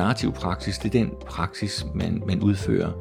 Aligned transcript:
narrativ 0.00 0.32
praksis, 0.32 0.78
det 0.78 0.94
er 0.94 1.04
den 1.04 1.12
praksis, 1.26 1.86
man, 1.94 2.22
man 2.26 2.40
udfører, 2.42 2.92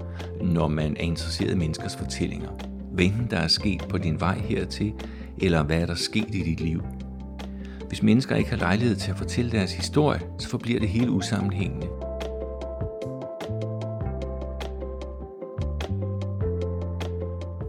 når 0.41 0.67
man 0.67 0.97
er 0.97 1.03
interesseret 1.03 1.51
i 1.51 1.55
menneskers 1.55 1.95
fortællinger. 1.95 2.49
Hvad 2.91 3.05
enten 3.05 3.27
der 3.31 3.37
er 3.37 3.47
sket 3.47 3.85
på 3.89 3.97
din 3.97 4.19
vej 4.19 4.37
hertil, 4.37 4.93
eller 5.41 5.63
hvad 5.63 5.81
er 5.81 5.85
der 5.85 5.95
sket 5.95 6.35
i 6.35 6.43
dit 6.43 6.59
liv. 6.59 6.83
Hvis 7.87 8.03
mennesker 8.03 8.35
ikke 8.35 8.49
har 8.49 8.57
lejlighed 8.57 8.95
til 8.95 9.11
at 9.11 9.17
fortælle 9.17 9.51
deres 9.51 9.73
historie, 9.73 10.21
så 10.39 10.49
forbliver 10.49 10.79
det 10.79 10.89
hele 10.89 11.11
usammenhængende. 11.11 11.87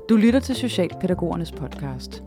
Du 0.08 0.16
lytter 0.16 0.40
til 0.40 0.54
Socialpædagogernes 0.54 1.52
podcast. 1.52 2.22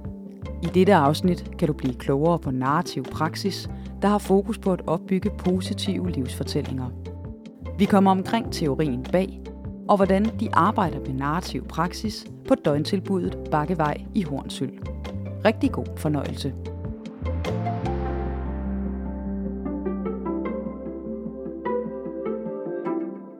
I 0.61 0.67
dette 0.73 0.95
afsnit 0.95 1.51
kan 1.59 1.67
du 1.67 1.73
blive 1.73 1.93
klogere 1.93 2.39
på 2.39 2.51
narrativ 2.51 3.03
praksis, 3.03 3.69
der 4.03 4.09
har 4.09 4.17
fokus 4.17 4.57
på 4.57 4.73
at 4.73 4.81
opbygge 4.87 5.29
positive 5.37 6.11
livsfortællinger. 6.11 6.89
Vi 7.77 7.85
kommer 7.85 8.11
omkring 8.11 8.53
teorien 8.53 9.03
bag, 9.03 9.41
og 9.89 9.95
hvordan 9.95 10.39
de 10.39 10.55
arbejder 10.55 10.99
med 10.99 11.13
narrativ 11.13 11.67
praksis 11.67 12.25
på 12.47 12.55
døgntilbuddet 12.55 13.37
Bakkevej 13.51 13.97
i 14.15 14.23
Hornsyld. 14.23 14.71
Rigtig 15.45 15.71
god 15.71 15.85
fornøjelse. 15.97 16.53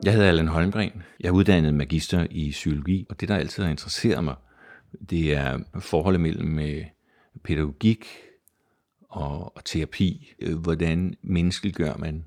Jeg 0.04 0.12
hedder 0.12 0.28
Allan 0.28 0.48
Holmgren. 0.48 1.02
Jeg 1.20 1.28
er 1.28 1.32
uddannet 1.32 1.74
magister 1.74 2.26
i 2.30 2.50
psykologi, 2.50 3.06
og 3.10 3.20
det, 3.20 3.28
der 3.28 3.36
altid 3.36 3.62
har 3.62 3.70
interesseret 3.70 4.24
mig, 4.24 4.34
det 5.10 5.36
er 5.36 5.58
forholdet 5.80 6.20
mellem 6.20 6.58
øh, 6.58 6.84
pædagogik 7.44 8.06
og, 9.14 9.56
og 9.56 9.64
terapi. 9.64 10.34
Øh, 10.38 10.58
hvordan 10.58 11.14
menneskeliggør 11.22 11.96
man 11.96 12.24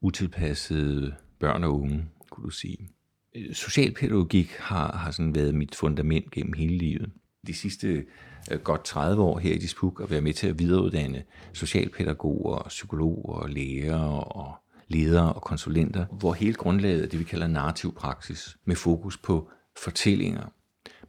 utilpassede 0.00 1.14
børn 1.40 1.64
og 1.64 1.80
unge, 1.80 2.04
kunne 2.30 2.44
du 2.44 2.50
sige. 2.50 2.88
Øh, 3.36 3.54
socialpædagogik 3.54 4.50
har, 4.58 4.96
har 4.96 5.10
sådan 5.10 5.34
været 5.34 5.54
mit 5.54 5.74
fundament 5.74 6.30
gennem 6.30 6.52
hele 6.52 6.78
livet. 6.78 7.10
De 7.46 7.54
sidste 7.54 8.04
øh, 8.50 8.60
godt 8.60 8.84
30 8.84 9.22
år 9.22 9.38
her 9.38 9.54
i 9.54 9.58
Dispuk 9.58 10.00
at 10.00 10.10
være 10.10 10.20
med 10.20 10.32
til 10.32 10.46
at 10.46 10.58
videreuddanne 10.58 11.22
socialpædagoger, 11.52 12.66
psykologer, 12.68 13.46
læger 13.46 13.98
og 13.98 14.54
ledere 14.88 15.32
og 15.32 15.42
konsulenter, 15.42 16.06
hvor 16.06 16.32
hele 16.32 16.54
grundlaget 16.54 17.04
er 17.04 17.08
det, 17.08 17.18
vi 17.18 17.24
kalder 17.24 17.46
narrativ 17.46 17.94
praksis, 17.94 18.56
med 18.64 18.76
fokus 18.76 19.18
på 19.18 19.50
fortællinger, 19.82 20.52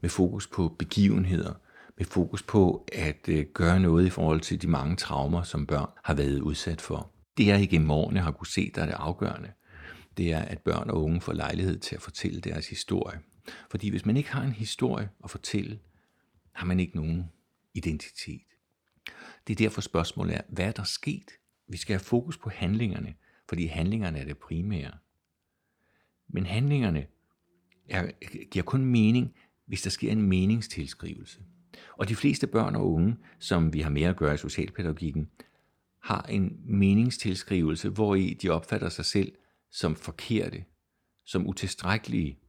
med 0.01 0.09
fokus 0.09 0.47
på 0.47 0.75
begivenheder, 0.79 1.53
med 1.97 2.05
fokus 2.05 2.43
på 2.43 2.87
at 2.93 3.29
øh, 3.29 3.45
gøre 3.53 3.79
noget 3.79 4.05
i 4.05 4.09
forhold 4.09 4.41
til 4.41 4.61
de 4.61 4.67
mange 4.67 4.95
traumer, 4.95 5.43
som 5.43 5.67
børn 5.67 5.89
har 6.03 6.13
været 6.13 6.39
udsat 6.39 6.81
for. 6.81 7.11
Det 7.37 7.47
jeg 7.47 7.61
igennem 7.61 7.91
årene 7.91 8.19
har 8.19 8.31
kunne 8.31 8.47
se, 8.47 8.71
der 8.75 8.81
er 8.81 8.85
det 8.85 8.93
afgørende, 8.93 9.51
det 10.17 10.33
er, 10.33 10.39
at 10.39 10.59
børn 10.59 10.89
og 10.89 11.03
unge 11.03 11.21
får 11.21 11.33
lejlighed 11.33 11.79
til 11.79 11.95
at 11.95 12.01
fortælle 12.01 12.41
deres 12.41 12.69
historie. 12.69 13.19
Fordi 13.71 13.89
hvis 13.89 14.05
man 14.05 14.17
ikke 14.17 14.31
har 14.31 14.43
en 14.43 14.51
historie 14.51 15.09
at 15.23 15.29
fortælle, 15.29 15.79
har 16.51 16.65
man 16.65 16.79
ikke 16.79 16.95
nogen 16.95 17.23
identitet. 17.73 18.41
Det 19.47 19.53
er 19.53 19.57
derfor 19.57 19.81
spørgsmålet 19.81 20.35
er, 20.35 20.41
hvad 20.49 20.65
er 20.65 20.71
der 20.71 20.83
sket? 20.83 21.31
Vi 21.67 21.77
skal 21.77 21.93
have 21.93 22.03
fokus 22.03 22.37
på 22.37 22.49
handlingerne, 22.49 23.15
fordi 23.49 23.65
handlingerne 23.65 24.19
er 24.19 24.25
det 24.25 24.37
primære. 24.37 24.91
Men 26.27 26.45
handlingerne 26.45 27.07
er, 27.89 28.11
giver 28.51 28.63
kun 28.63 28.85
mening, 28.85 29.35
hvis 29.65 29.81
der 29.81 29.89
sker 29.89 30.11
en 30.11 30.21
meningstilskrivelse. 30.21 31.39
Og 31.97 32.09
de 32.09 32.15
fleste 32.15 32.47
børn 32.47 32.75
og 32.75 32.93
unge, 32.93 33.17
som 33.39 33.73
vi 33.73 33.81
har 33.81 33.89
med 33.89 34.03
at 34.03 34.15
gøre 34.15 34.33
i 34.33 34.37
socialpædagogikken, 34.37 35.29
har 35.99 36.21
en 36.21 36.59
meningstilskrivelse, 36.65 37.89
hvor 37.89 38.15
i 38.15 38.33
de 38.41 38.49
opfatter 38.49 38.89
sig 38.89 39.05
selv 39.05 39.31
som 39.71 39.95
forkerte, 39.95 40.65
som 41.25 41.47
utilstrækkelige. 41.47 42.39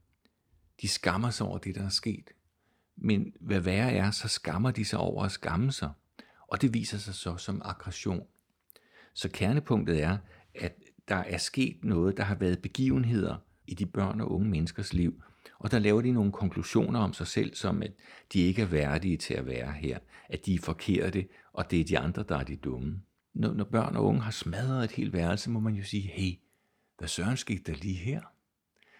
De 0.83 0.89
skammer 0.89 1.31
sig 1.31 1.47
over 1.47 1.59
det, 1.59 1.75
der 1.75 1.85
er 1.85 1.89
sket. 1.89 2.31
Men 2.97 3.33
hvad 3.41 3.61
værre 3.61 3.93
er, 3.93 4.11
så 4.11 4.29
skammer 4.29 4.71
de 4.71 4.85
sig 4.85 4.99
over 4.99 5.25
at 5.25 5.33
skamme 5.33 5.73
sig. 5.73 5.91
Og 6.49 6.62
det 6.62 6.75
viser 6.75 6.99
sig 6.99 7.15
så 7.15 7.37
som 7.37 7.62
aggression. 7.65 8.27
Så 9.15 9.29
kernepunktet 9.29 10.03
er, 10.03 10.19
at 10.55 10.79
der 11.09 11.17
er 11.17 11.39
sket 11.39 11.85
noget, 11.85 12.17
der 12.17 12.23
har 12.23 12.35
været 12.35 12.62
begivenheder 12.62 13.37
i 13.67 13.75
de 13.75 13.87
børn 13.87 14.21
og 14.21 14.33
unge 14.33 14.49
menneskers 14.49 14.93
liv, 14.93 15.23
og 15.59 15.71
der 15.71 15.78
laver 15.78 16.03
de 16.03 16.12
nogle 16.12 16.32
konklusioner 16.32 17.00
om 17.00 17.12
sig 17.12 17.27
selv, 17.27 17.55
som 17.55 17.82
at 17.82 17.93
de 18.32 18.41
ikke 18.41 18.62
er 18.62 18.66
værdige 18.66 19.16
til 19.16 19.34
at 19.34 19.47
være 19.47 19.72
her, 19.72 19.99
at 20.28 20.47
de 20.47 20.55
er 20.55 20.59
forkerte, 20.62 21.28
og 21.53 21.71
det 21.71 21.81
er 21.81 21.84
de 21.84 21.99
andre, 21.99 22.25
der 22.28 22.37
er 22.37 22.44
de 22.44 22.56
dumme. 22.56 23.03
Når, 23.34 23.53
når 23.53 23.65
børn 23.65 23.97
og 23.97 24.05
unge 24.05 24.21
har 24.21 24.31
smadret 24.31 24.84
et 24.84 24.93
helt 24.93 25.12
værelse, 25.12 25.50
må 25.50 25.60
man 25.60 25.75
jo 25.75 25.84
sige, 25.84 26.03
hey, 26.03 26.38
hvad 26.99 27.09
søren 27.09 27.37
skete 27.37 27.72
der 27.72 27.78
lige 27.78 27.97
her? 27.97 28.21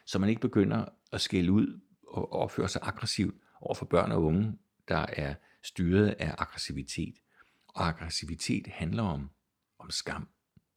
Så 0.06 0.19
man 0.19 0.28
ikke 0.28 0.41
begynder 0.41 0.84
at 1.12 1.21
skælde 1.21 1.53
ud 1.53 1.81
og 2.09 2.32
opføre 2.32 2.69
sig 2.69 2.81
aggressivt 2.84 3.34
over 3.61 3.75
for 3.75 3.87
børn 3.87 4.12
og 4.12 4.22
unge, 4.22 4.59
der 4.88 5.06
er 5.09 5.34
styret 5.62 6.09
af 6.09 6.34
aggressivitet. 6.38 7.15
Og 7.69 7.88
aggressivitet 7.88 8.66
handler 8.66 9.03
om, 9.03 9.31
om 9.78 9.91
skam. 9.91 10.28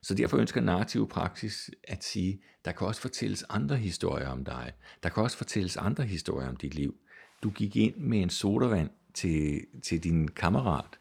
Så 0.07 0.13
derfor 0.13 0.37
ønsker 0.37 0.61
narrativ 0.61 1.09
praksis 1.09 1.71
at 1.83 2.03
sige, 2.03 2.41
der 2.65 2.71
kan 2.71 2.87
også 2.87 3.01
fortælles 3.01 3.43
andre 3.49 3.77
historier 3.77 4.27
om 4.27 4.45
dig. 4.45 4.73
Der 5.03 5.09
kan 5.09 5.23
også 5.23 5.37
fortælles 5.37 5.77
andre 5.77 6.03
historier 6.03 6.49
om 6.49 6.55
dit 6.55 6.75
liv. 6.75 6.95
Du 7.43 7.49
gik 7.49 7.75
ind 7.75 7.95
med 7.95 8.21
en 8.21 8.29
sodavand 8.29 8.89
til, 9.13 9.65
til 9.83 10.03
din 10.03 10.27
kammerat. 10.27 10.99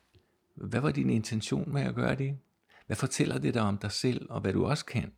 Hvad 0.54 0.80
var 0.80 0.90
din 0.90 1.10
intention 1.10 1.72
med 1.72 1.82
at 1.82 1.94
gøre 1.94 2.14
det? 2.14 2.38
Hvad 2.86 2.96
fortæller 2.96 3.38
det 3.38 3.54
dig 3.54 3.62
om 3.62 3.78
dig 3.78 3.92
selv, 3.92 4.26
og 4.30 4.40
hvad 4.40 4.52
du 4.52 4.66
også 4.66 4.84
kan? 4.84 5.12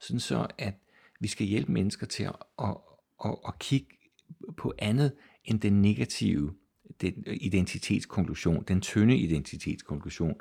Sådan 0.00 0.20
så, 0.20 0.46
at 0.58 0.74
vi 1.20 1.28
skal 1.28 1.46
hjælpe 1.46 1.72
mennesker 1.72 2.06
til 2.06 2.24
at, 2.24 2.36
at, 2.58 2.76
at, 3.24 3.36
at 3.48 3.58
kigge 3.58 3.88
på 4.56 4.74
andet 4.78 5.12
end 5.44 5.60
den 5.60 5.82
negative 5.82 6.54
den 7.00 7.24
identitetskonklusion, 7.26 8.64
den 8.68 8.80
tynde 8.80 9.16
identitetskonklusion. 9.16 10.34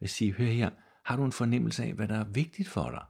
Vil 0.00 0.08
sige, 0.08 0.32
hør 0.32 0.46
her, 0.46 0.70
har 1.08 1.16
du 1.16 1.24
en 1.24 1.32
fornemmelse 1.32 1.84
af, 1.84 1.92
hvad 1.92 2.08
der 2.08 2.18
er 2.18 2.24
vigtigt 2.24 2.68
for 2.68 2.90
dig. 2.90 3.04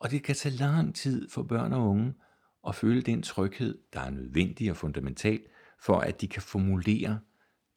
Og 0.00 0.10
det 0.10 0.22
kan 0.22 0.34
tage 0.34 0.56
lang 0.56 0.94
tid 0.94 1.30
for 1.30 1.42
børn 1.42 1.72
og 1.72 1.88
unge 1.88 2.14
at 2.68 2.74
føle 2.74 3.02
den 3.02 3.22
tryghed, 3.22 3.78
der 3.92 4.00
er 4.00 4.10
nødvendig 4.10 4.70
og 4.70 4.76
fundamental, 4.76 5.40
for 5.84 5.98
at 5.98 6.20
de 6.20 6.28
kan 6.28 6.42
formulere 6.42 7.20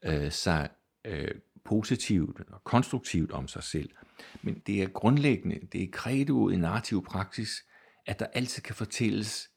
øh, 0.05 0.31
sig 0.31 0.69
øh, 1.05 1.35
positivt 1.65 2.41
og 2.49 2.63
konstruktivt 2.63 3.31
om 3.31 3.47
sig 3.47 3.63
selv. 3.63 3.89
Men 4.41 4.59
det 4.67 4.83
er 4.83 4.87
grundlæggende, 4.87 5.67
det 5.71 5.83
er 5.83 5.91
kredoet 5.91 6.53
i 6.53 6.57
narrativ 6.57 7.05
praksis, 7.05 7.65
at 8.05 8.19
der 8.19 8.25
altid 8.25 8.61
kan 8.61 8.75
fortælles 8.75 9.49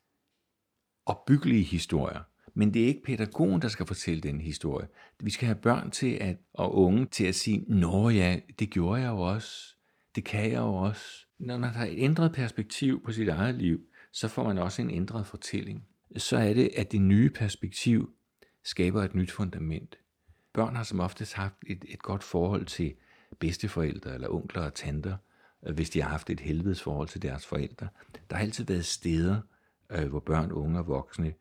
opbyggelige 1.07 1.65
historier. 1.65 2.23
Men 2.59 2.75
det 2.75 2.83
er 2.83 2.87
ikke 2.87 3.03
pædagogen, 3.03 3.63
der 3.63 3.69
skal 3.69 3.87
fortælle 3.87 4.21
den 4.21 4.41
historie. 4.41 4.89
Vi 5.21 5.31
skal 5.31 5.47
have 5.47 5.57
børn 5.57 5.91
til 5.91 6.15
at, 6.21 6.37
og 6.55 6.75
unge 6.75 7.07
til 7.07 7.25
at 7.25 7.35
sige, 7.35 7.65
Nå 7.69 8.09
ja, 8.09 8.39
det 8.59 8.71
gjorde 8.71 9.03
jeg 9.03 9.09
jo 9.09 9.21
også. 9.21 9.77
Det 10.15 10.25
kan 10.25 10.51
jeg 10.51 10.59
jo 10.59 10.75
også. 10.75 11.27
Når 11.39 11.59
man 11.59 11.71
har 11.71 11.85
et 11.87 11.95
ændret 11.97 12.33
perspektiv 12.33 13.05
på 13.05 13.13
sit 13.13 13.29
eget 13.29 13.55
liv, 13.55 13.81
så 14.13 14.29
får 14.29 14.45
man 14.45 14.59
også 14.59 14.83
en 14.83 14.91
ændret 14.91 15.27
fortælling. 15.27 15.85
Så 16.17 16.37
er 16.37 16.55
det, 16.55 16.71
at 16.77 16.93
det 16.93 17.01
nye 17.01 17.31
perspektiv 17.31 18.11
skaber 18.65 19.03
et 19.03 19.15
nyt 19.15 19.31
fundament. 19.31 19.99
Børn 20.53 20.77
har 20.77 20.83
som 20.83 21.01
oftest 21.01 21.35
haft 21.35 21.57
et, 21.67 21.85
et 21.89 22.03
godt 22.03 22.23
forhold 22.23 22.67
til 22.67 22.95
bedsteforældre 23.39 24.15
eller 24.15 24.29
onkler 24.29 24.63
og 24.63 24.75
tanter, 24.75 25.17
øh, 25.67 25.75
hvis 25.75 25.91
de 25.91 26.03
har 26.03 26.11
haft 26.11 26.31
et 26.31 26.41
helvedes 26.41 26.83
forhold 26.83 27.09
til 27.09 27.23
deres 27.23 27.47
forældre. 27.47 27.89
Der 28.31 28.37
har 28.37 28.43
altid 28.43 28.65
været 28.65 28.85
steder, 28.85 29.41
øh, 29.93 30.09
hvor 30.09 30.21
børn, 30.21 30.53
unge 30.53 30.79
og 30.79 30.87
voksne 30.87 31.35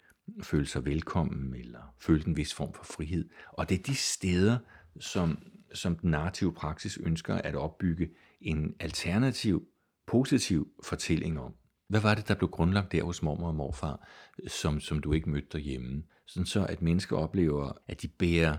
føle 0.44 0.66
sig 0.66 0.86
velkommen, 0.86 1.56
eller 1.56 1.94
føle 2.00 2.28
en 2.28 2.38
vis 2.38 2.53
form 2.53 2.74
for 2.74 2.84
frihed. 2.84 3.30
Og 3.47 3.69
det 3.69 3.80
er 3.80 3.84
de 3.84 3.96
steder, 3.96 4.58
som, 5.00 5.38
som 5.73 5.96
den 5.96 6.11
narrative 6.11 6.53
praksis 6.53 6.97
ønsker 6.97 7.35
at 7.35 7.55
opbygge 7.55 8.09
en 8.41 8.76
alternativ, 8.79 9.67
positiv 10.05 10.72
fortælling 10.84 11.40
om. 11.40 11.53
Hvad 11.88 12.00
var 12.00 12.16
det, 12.16 12.28
der 12.28 12.35
blev 12.35 12.50
grundlagt 12.50 12.91
der 12.91 13.03
hos 13.03 13.23
mormor 13.23 13.47
og 13.47 13.55
morfar, 13.55 14.08
som, 14.47 14.79
som 14.79 15.00
du 15.00 15.14
ikke 15.14 15.29
mødte 15.29 15.47
derhjemme? 15.52 16.03
Sådan 16.26 16.46
så, 16.46 16.66
at 16.66 16.82
mennesker 16.82 17.17
oplever, 17.17 17.72
at 17.88 18.02
de 18.02 18.08
bærer 18.08 18.58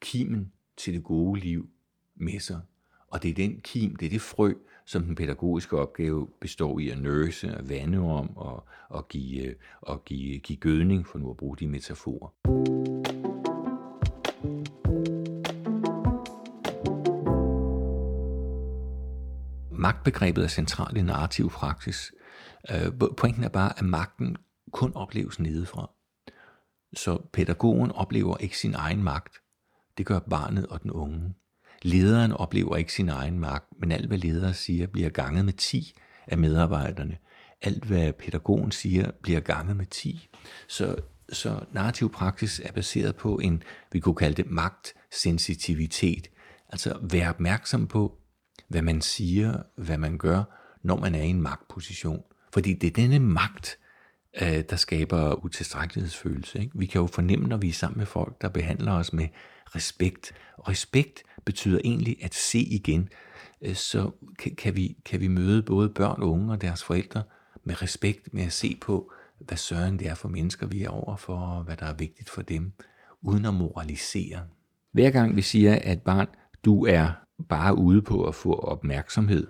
kimen 0.00 0.52
til 0.76 0.94
det 0.94 1.04
gode 1.04 1.40
liv 1.40 1.70
med 2.14 2.40
sig. 2.40 2.60
Og 3.14 3.22
det 3.22 3.30
er 3.30 3.34
den 3.34 3.60
kim, 3.60 3.96
det 3.96 4.06
er 4.06 4.10
det 4.10 4.20
frø, 4.20 4.52
som 4.84 5.04
den 5.04 5.14
pædagogiske 5.14 5.78
opgave 5.78 6.28
består 6.40 6.78
i 6.78 6.88
at 6.88 6.98
nøse, 6.98 7.56
og 7.58 7.68
vande 7.68 7.98
om 7.98 8.36
og, 8.36 8.66
og, 8.88 9.08
give, 9.08 9.54
og 9.80 10.04
give, 10.04 10.38
give 10.38 10.58
gødning, 10.58 11.06
for 11.06 11.18
nu 11.18 11.30
at 11.30 11.36
bruge 11.36 11.56
de 11.56 11.66
metaforer. 11.66 12.28
Magtbegrebet 19.70 20.44
er 20.44 20.48
centralt 20.48 20.96
i 20.96 21.02
narrativ 21.02 21.50
praksis. 21.50 22.12
Øh, 22.70 22.92
pointen 23.16 23.44
er 23.44 23.48
bare, 23.48 23.78
at 23.78 23.84
magten 23.84 24.36
kun 24.72 24.92
opleves 24.94 25.40
nedefra. 25.40 25.90
Så 26.94 27.18
pædagogen 27.32 27.92
oplever 27.92 28.36
ikke 28.36 28.58
sin 28.58 28.74
egen 28.74 29.02
magt. 29.02 29.36
Det 29.98 30.06
gør 30.06 30.18
barnet 30.18 30.66
og 30.66 30.82
den 30.82 30.90
unge. 30.90 31.34
Lederen 31.84 32.32
oplever 32.32 32.76
ikke 32.76 32.92
sin 32.92 33.08
egen 33.08 33.38
magt, 33.38 33.64
men 33.80 33.92
alt 33.92 34.06
hvad 34.06 34.18
ledere 34.18 34.54
siger 34.54 34.86
bliver 34.86 35.08
ganget 35.08 35.44
med 35.44 35.52
10 35.52 35.94
af 36.26 36.38
medarbejderne. 36.38 37.16
alt 37.62 37.84
hvad 37.84 38.12
pædagogen 38.12 38.70
siger, 38.72 39.10
bliver 39.22 39.40
ganget 39.40 39.76
med 39.76 39.86
10. 39.86 40.28
Så, 40.68 40.96
så 41.32 41.60
narrativ 41.72 42.12
praksis 42.12 42.60
er 42.64 42.72
baseret 42.72 43.16
på 43.16 43.38
en, 43.38 43.62
vi 43.92 44.00
kunne 44.00 44.14
kalde 44.14 44.42
det 44.42 44.50
magtsensitivitet. 44.50 46.28
Altså 46.68 46.98
være 47.02 47.28
opmærksom 47.28 47.86
på, 47.86 48.18
hvad 48.68 48.82
man 48.82 49.00
siger, 49.00 49.62
hvad 49.76 49.98
man 49.98 50.18
gør, 50.18 50.42
når 50.82 50.96
man 50.96 51.14
er 51.14 51.22
i 51.22 51.28
en 51.28 51.42
magtposition. 51.42 52.22
Fordi 52.52 52.72
det 52.72 52.86
er 52.86 52.90
denne 52.90 53.18
magt, 53.18 53.78
øh, 54.42 54.64
der 54.70 54.76
skaber 54.76 55.44
utilstrækkelighedsfølelse. 55.44 56.60
Ikke? 56.60 56.78
Vi 56.78 56.86
kan 56.86 57.00
jo 57.00 57.06
fornemme, 57.06 57.48
når 57.48 57.56
vi 57.56 57.68
er 57.68 57.72
sammen 57.72 57.98
med 57.98 58.06
folk, 58.06 58.42
der 58.42 58.48
behandler 58.48 58.92
os 58.92 59.12
med 59.12 59.28
respekt. 59.74 60.32
Og 60.58 60.68
respekt 60.68 61.22
betyder 61.44 61.80
egentlig 61.84 62.16
at 62.22 62.34
se 62.34 62.58
igen. 62.58 63.08
Øh, 63.62 63.74
så 63.74 64.10
kan 64.58 64.76
vi, 64.76 64.96
kan 65.04 65.20
vi 65.20 65.28
møde 65.28 65.62
både 65.62 65.88
børn, 65.88 66.22
unge 66.22 66.52
og 66.52 66.60
deres 66.60 66.84
forældre 66.84 67.22
med 67.64 67.82
respekt, 67.82 68.34
med 68.34 68.42
at 68.42 68.52
se 68.52 68.78
på, 68.80 69.12
hvad 69.38 69.56
søren 69.56 69.98
det 69.98 70.08
er 70.08 70.14
for 70.14 70.28
mennesker, 70.28 70.66
vi 70.66 70.82
er 70.82 70.88
over 70.88 71.16
for, 71.16 71.36
og 71.36 71.64
hvad 71.64 71.76
der 71.76 71.86
er 71.86 71.94
vigtigt 71.94 72.30
for 72.30 72.42
dem, 72.42 72.72
uden 73.22 73.44
at 73.44 73.54
moralisere. 73.54 74.40
Hver 74.92 75.10
gang 75.10 75.36
vi 75.36 75.42
siger, 75.42 75.78
at 75.82 76.02
barn, 76.02 76.26
du 76.64 76.86
er 76.86 77.12
bare 77.48 77.78
ude 77.78 78.02
på 78.02 78.24
at 78.24 78.34
få 78.34 78.52
opmærksomhed, 78.52 79.46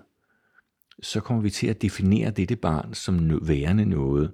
så 1.03 1.21
kommer 1.21 1.43
vi 1.43 1.51
til 1.51 1.67
at 1.67 1.83
definere 1.83 2.31
dette 2.31 2.57
barn 2.57 2.95
som 2.95 3.49
værende 3.49 3.85
noget. 3.85 4.33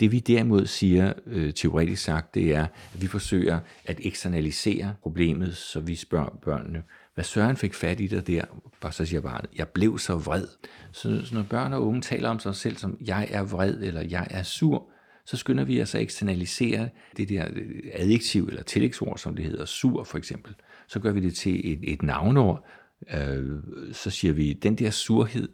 Det 0.00 0.12
vi 0.12 0.18
derimod 0.18 0.66
siger, 0.66 1.12
øh, 1.26 1.54
teoretisk 1.54 2.02
sagt, 2.02 2.34
det 2.34 2.54
er, 2.54 2.66
at 2.94 3.02
vi 3.02 3.06
forsøger 3.06 3.60
at 3.84 4.00
eksternalisere 4.02 4.94
problemet, 5.02 5.56
så 5.56 5.80
vi 5.80 5.94
spørger 5.94 6.38
børnene, 6.42 6.82
hvad 7.14 7.24
Søren 7.24 7.56
fik 7.56 7.74
fat 7.74 8.00
i 8.00 8.06
det 8.06 8.26
der, 8.26 8.44
og 8.80 8.94
så 8.94 9.04
siger 9.04 9.20
barnet, 9.20 9.50
jeg 9.56 9.68
blev 9.68 9.98
så 9.98 10.16
vred. 10.16 10.46
Så, 10.92 11.22
så 11.24 11.34
når 11.34 11.42
børn 11.42 11.72
og 11.72 11.86
unge 11.86 12.00
taler 12.00 12.28
om 12.28 12.38
sig 12.38 12.54
selv 12.54 12.76
som, 12.76 12.98
jeg 13.00 13.28
er 13.30 13.42
vred, 13.42 13.82
eller 13.82 14.00
jeg 14.00 14.26
er 14.30 14.42
sur, 14.42 14.90
så 15.24 15.36
skynder 15.36 15.64
vi 15.64 15.82
os 15.82 15.94
at 15.94 16.00
eksternalisere 16.00 16.88
det 17.16 17.28
der 17.28 17.46
øh, 17.52 17.82
adjektiv 17.92 18.44
eller 18.44 18.62
tillægsord, 18.62 19.18
som 19.18 19.36
det 19.36 19.44
hedder, 19.44 19.64
sur 19.64 20.04
for 20.04 20.18
eksempel. 20.18 20.54
Så 20.88 21.00
gør 21.00 21.12
vi 21.12 21.20
det 21.20 21.34
til 21.34 21.72
et, 21.72 21.92
et 21.92 22.02
navnord, 22.02 22.66
øh, 23.14 23.62
så 23.92 24.10
siger 24.10 24.32
vi, 24.32 24.52
den 24.52 24.78
der 24.78 24.90
surhed, 24.90 25.48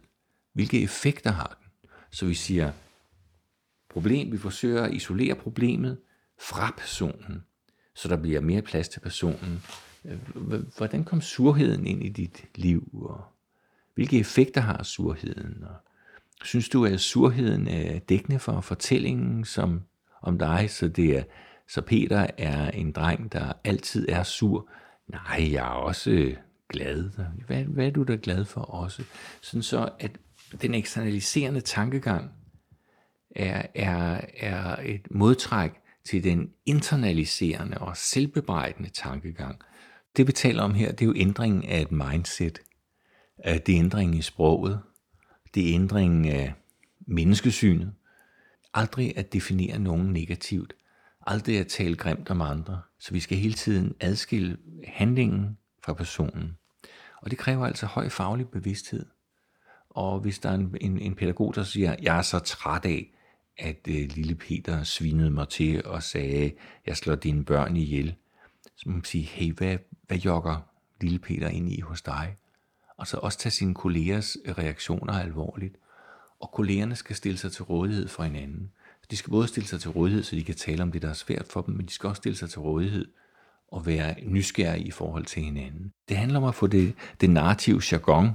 hvilke 0.53 0.83
effekter 0.83 1.31
har 1.31 1.57
den? 1.61 1.89
Så 2.11 2.25
vi 2.25 2.33
siger, 2.33 2.71
problem, 3.89 4.31
vi 4.31 4.37
forsøger 4.37 4.83
at 4.83 4.93
isolere 4.93 5.35
problemet 5.35 5.97
fra 6.39 6.73
personen, 6.77 7.43
så 7.95 8.07
der 8.07 8.17
bliver 8.17 8.41
mere 8.41 8.61
plads 8.61 8.89
til 8.89 8.99
personen. 8.99 9.63
Øh, 10.05 10.17
hvordan 10.77 11.03
kom 11.03 11.21
surheden 11.21 11.87
ind 11.87 12.03
i 12.03 12.09
dit 12.09 12.45
liv? 12.55 12.89
Og 12.93 13.21
hvilke 13.95 14.19
effekter 14.19 14.61
har 14.61 14.83
surheden? 14.83 15.63
Og 15.63 15.75
synes 16.43 16.69
du, 16.69 16.85
at 16.85 16.99
surheden 16.99 17.67
er 17.67 17.99
dækkende 17.99 18.39
for 18.39 18.61
fortællingen 18.61 19.45
som 19.45 19.81
om 20.21 20.39
dig, 20.39 20.69
så 20.69 20.87
det 20.87 21.17
er 21.17 21.23
så 21.69 21.81
Peter 21.81 22.27
er 22.37 22.71
en 22.71 22.91
dreng, 22.91 23.31
der 23.31 23.53
altid 23.63 24.09
er 24.09 24.23
sur. 24.23 24.69
Nej, 25.07 25.51
jeg 25.51 25.65
er 25.65 25.69
også 25.69 26.11
øh, 26.11 26.35
glad. 26.69 27.09
Hvad, 27.47 27.63
hvad 27.63 27.85
er 27.85 27.91
du 27.91 28.03
da 28.03 28.17
glad 28.21 28.45
for 28.45 28.61
også? 28.61 29.03
Sådan 29.41 29.63
så, 29.63 29.89
at 29.99 30.11
den 30.61 30.73
eksternaliserende 30.73 31.61
tankegang 31.61 32.31
er, 33.35 33.65
er, 33.75 34.21
er 34.37 34.75
et 34.85 35.07
modtræk 35.11 35.71
til 36.03 36.23
den 36.23 36.49
internaliserende 36.65 37.77
og 37.77 37.97
selvbebrejdende 37.97 38.89
tankegang. 38.89 39.61
Det 40.17 40.27
vi 40.27 40.31
taler 40.31 40.63
om 40.63 40.73
her, 40.73 40.91
det 40.91 41.01
er 41.01 41.05
jo 41.05 41.13
ændringen 41.15 41.63
af 41.63 41.81
et 41.81 41.91
mindset. 41.91 42.59
Det 43.45 43.69
er 43.69 43.79
ændringen 43.79 44.17
i 44.17 44.21
sproget. 44.21 44.79
Det 45.55 45.69
er 45.69 45.75
ændringen 45.75 46.25
af 46.25 46.53
menneskesynet. 47.07 47.93
Aldrig 48.73 49.17
at 49.17 49.33
definere 49.33 49.79
nogen 49.79 50.13
negativt. 50.13 50.73
Aldrig 51.27 51.59
at 51.59 51.67
tale 51.67 51.95
grimt 51.95 52.29
om 52.29 52.41
andre. 52.41 52.81
Så 52.99 53.11
vi 53.11 53.19
skal 53.19 53.37
hele 53.37 53.53
tiden 53.53 53.95
adskille 53.99 54.57
handlingen 54.87 55.57
fra 55.83 55.93
personen. 55.93 56.57
Og 57.21 57.29
det 57.29 57.39
kræver 57.39 57.65
altså 57.65 57.85
høj 57.85 58.09
faglig 58.09 58.47
bevidsthed. 58.47 59.05
Og 59.89 60.19
hvis 60.19 60.39
der 60.39 60.49
er 60.49 60.53
en, 60.53 60.77
en, 60.81 60.99
en 60.99 61.15
pædagog, 61.15 61.55
der 61.55 61.63
siger, 61.63 61.95
jeg 62.01 62.17
er 62.17 62.21
så 62.21 62.39
træt 62.39 62.85
af, 62.85 63.11
at 63.57 63.87
øh, 63.87 64.09
lille 64.15 64.35
Peter 64.35 64.83
svinede 64.83 65.31
mig 65.31 65.49
til 65.49 65.85
og 65.85 66.03
sagde, 66.03 66.51
jeg 66.85 66.97
slår 66.97 67.15
dine 67.15 67.45
børn 67.45 67.75
ihjel, 67.75 68.15
så 68.75 68.83
må 68.85 68.91
man 68.91 69.03
sige, 69.03 69.23
hey, 69.23 69.53
hvad, 69.53 69.77
hvad 70.09 70.17
jokker 70.17 70.57
lille 71.01 71.19
Peter 71.19 71.47
ind 71.47 71.71
i 71.71 71.81
hos 71.81 72.01
dig? 72.01 72.35
Og 72.97 73.07
så 73.07 73.17
også 73.17 73.37
tage 73.37 73.51
sine 73.51 73.73
kollegers 73.73 74.37
øh, 74.45 74.57
reaktioner 74.57 75.13
alvorligt. 75.13 75.75
Og 76.39 76.51
kollegerne 76.51 76.95
skal 76.95 77.15
stille 77.15 77.37
sig 77.37 77.51
til 77.51 77.63
rådighed 77.63 78.07
for 78.07 78.23
hinanden. 78.23 78.71
De 79.11 79.17
skal 79.17 79.31
både 79.31 79.47
stille 79.47 79.67
sig 79.67 79.81
til 79.81 79.89
rådighed, 79.89 80.23
så 80.23 80.35
de 80.35 80.43
kan 80.43 80.55
tale 80.55 80.83
om 80.83 80.91
det, 80.91 81.01
der 81.01 81.09
er 81.09 81.13
svært 81.13 81.47
for 81.47 81.61
dem, 81.61 81.75
men 81.75 81.85
de 81.85 81.91
skal 81.91 82.07
også 82.07 82.19
stille 82.19 82.35
sig 82.35 82.49
til 82.49 82.59
rådighed 82.59 83.05
og 83.67 83.85
være 83.85 84.15
nysgerrige 84.23 84.87
i 84.87 84.91
forhold 84.91 85.25
til 85.25 85.43
hinanden. 85.43 85.91
Det 86.09 86.17
handler 86.17 86.39
om 86.39 86.45
at 86.45 86.55
få 86.55 86.67
det, 86.67 86.93
det 87.21 87.29
narrative 87.29 87.81
jargon, 87.91 88.29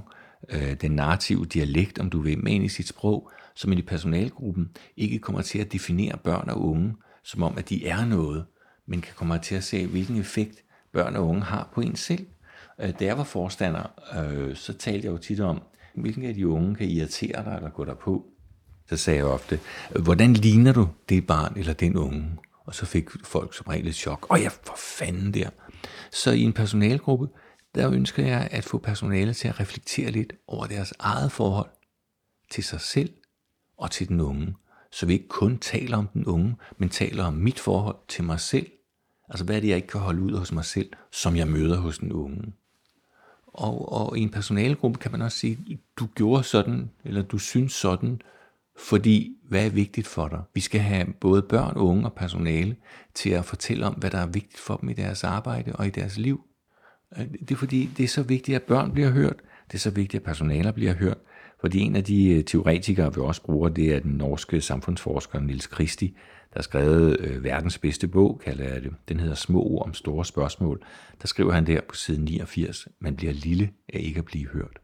øh, 0.49 0.73
den 0.73 0.91
narrative 0.91 1.45
dialekt, 1.45 1.99
om 1.99 2.09
du 2.09 2.19
vil, 2.19 2.43
med 2.43 2.51
ind 2.51 2.63
i 2.63 2.69
sit 2.69 2.87
sprog, 2.87 3.31
så 3.55 3.69
man 3.69 3.77
i 3.77 3.81
personalgruppen 3.81 4.71
ikke 4.97 5.19
kommer 5.19 5.41
til 5.41 5.59
at 5.59 5.71
definere 5.71 6.17
børn 6.17 6.49
og 6.49 6.61
unge, 6.61 6.95
som 7.23 7.43
om 7.43 7.57
at 7.57 7.69
de 7.69 7.87
er 7.87 8.05
noget, 8.05 8.45
men 8.85 9.01
kan 9.01 9.13
komme 9.15 9.39
til 9.39 9.55
at 9.55 9.63
se, 9.63 9.87
hvilken 9.87 10.17
effekt 10.17 10.64
børn 10.95 11.15
og 11.15 11.27
unge 11.27 11.41
har 11.41 11.69
på 11.73 11.81
en 11.81 11.95
selv. 11.95 12.25
Øh, 12.81 12.89
da 12.99 13.05
jeg 13.05 13.17
var 13.17 13.23
forstander, 13.23 13.83
øh, 14.17 14.55
så 14.55 14.73
talte 14.73 15.05
jeg 15.05 15.11
jo 15.11 15.17
tit 15.17 15.39
om, 15.39 15.61
hvilken 15.95 16.23
af 16.25 16.33
de 16.33 16.47
unge 16.47 16.75
kan 16.75 16.87
irritere 16.87 17.43
dig 17.43 17.53
eller 17.55 17.69
gå 17.69 17.85
der 17.85 17.95
på. 17.95 18.25
Så 18.89 18.97
sagde 18.97 19.17
jeg 19.17 19.25
ofte, 19.25 19.59
hvordan 20.03 20.33
ligner 20.33 20.73
du 20.73 20.87
det 21.09 21.27
barn 21.27 21.53
eller 21.57 21.73
den 21.73 21.95
unge? 21.97 22.37
Og 22.65 22.75
så 22.75 22.85
fik 22.85 23.09
folk 23.23 23.53
som 23.53 23.65
regel 23.69 23.87
et 23.87 23.95
chok. 23.95 24.27
Og 24.29 24.41
ja, 24.41 24.49
for 24.63 24.75
fanden 24.77 25.33
der. 25.33 25.49
Så 26.11 26.31
i 26.31 26.41
en 26.41 26.53
personalgruppe, 26.53 27.27
der 27.75 27.91
ønsker 27.91 28.25
jeg 28.25 28.47
at 28.51 28.63
få 28.63 28.77
personale 28.77 29.33
til 29.33 29.47
at 29.47 29.59
reflektere 29.59 30.11
lidt 30.11 30.33
over 30.47 30.65
deres 30.65 30.93
eget 30.99 31.31
forhold 31.31 31.69
til 32.51 32.63
sig 32.63 32.81
selv 32.81 33.09
og 33.77 33.91
til 33.91 34.07
den 34.07 34.21
unge. 34.21 34.55
Så 34.91 35.05
vi 35.05 35.13
ikke 35.13 35.27
kun 35.27 35.57
taler 35.57 35.97
om 35.97 36.07
den 36.07 36.25
unge, 36.25 36.55
men 36.77 36.89
taler 36.89 37.23
om 37.23 37.33
mit 37.33 37.59
forhold 37.59 37.97
til 38.07 38.23
mig 38.23 38.39
selv. 38.39 38.67
Altså 39.29 39.45
hvad 39.45 39.55
er 39.55 39.59
det, 39.59 39.67
jeg 39.67 39.75
ikke 39.75 39.87
kan 39.87 40.01
holde 40.01 40.21
ud 40.21 40.37
hos 40.37 40.51
mig 40.51 40.65
selv, 40.65 40.89
som 41.11 41.35
jeg 41.35 41.47
møder 41.47 41.77
hos 41.77 41.97
den 41.97 42.11
unge. 42.11 42.53
Og, 43.47 43.91
og 43.91 44.17
i 44.17 44.21
en 44.21 44.29
personalegruppe 44.29 44.99
kan 44.99 45.11
man 45.11 45.21
også 45.21 45.37
sige, 45.37 45.79
du 45.99 46.07
gjorde 46.15 46.43
sådan, 46.43 46.89
eller 47.03 47.21
du 47.21 47.37
synes 47.37 47.73
sådan, 47.73 48.21
fordi 48.77 49.37
hvad 49.49 49.65
er 49.65 49.69
vigtigt 49.69 50.07
for 50.07 50.27
dig? 50.27 50.41
Vi 50.53 50.61
skal 50.61 50.81
have 50.81 51.13
både 51.19 51.41
børn, 51.41 51.77
unge 51.77 52.05
og 52.05 52.13
personale 52.13 52.75
til 53.13 53.29
at 53.29 53.45
fortælle 53.45 53.85
om, 53.85 53.93
hvad 53.93 54.11
der 54.11 54.17
er 54.17 54.27
vigtigt 54.27 54.59
for 54.59 54.75
dem 54.75 54.89
i 54.89 54.93
deres 54.93 55.23
arbejde 55.23 55.75
og 55.75 55.87
i 55.87 55.89
deres 55.89 56.17
liv. 56.17 56.41
Det 57.17 57.51
er 57.51 57.55
fordi, 57.55 57.89
det 57.97 58.03
er 58.03 58.07
så 58.07 58.23
vigtigt, 58.23 58.55
at 58.55 58.63
børn 58.63 58.91
bliver 58.91 59.09
hørt. 59.09 59.35
Det 59.67 59.73
er 59.73 59.79
så 59.79 59.89
vigtigt, 59.89 60.21
at 60.21 60.25
personaler 60.25 60.71
bliver 60.71 60.93
hørt. 60.93 61.17
Fordi 61.61 61.79
en 61.79 61.95
af 61.95 62.03
de 62.03 62.29
øh, 62.29 62.43
teoretikere, 62.43 63.15
vi 63.15 63.21
også 63.21 63.41
bruger, 63.41 63.69
det 63.69 63.95
er 63.95 63.99
den 63.99 64.11
norske 64.11 64.61
samfundsforsker 64.61 65.39
Nils 65.39 65.69
Christi, 65.73 66.17
der 66.55 66.59
har 66.59 66.63
skrevet 66.63 67.19
øh, 67.19 67.43
verdens 67.43 67.77
bedste 67.77 68.07
bog, 68.07 68.41
kalder 68.45 68.63
jeg 68.63 68.81
det. 68.83 68.91
Den 69.09 69.19
hedder 69.19 69.35
Små 69.35 69.63
ord 69.63 69.85
om 69.85 69.93
store 69.93 70.25
spørgsmål. 70.25 70.83
Der 71.21 71.27
skriver 71.27 71.51
han 71.51 71.67
der 71.67 71.81
på 71.89 71.95
side 71.95 72.23
89, 72.23 72.87
man 73.01 73.15
bliver 73.15 73.33
lille 73.33 73.69
af 73.93 73.99
ikke 73.99 74.19
at 74.19 74.25
blive 74.25 74.47
hørt. 74.47 74.79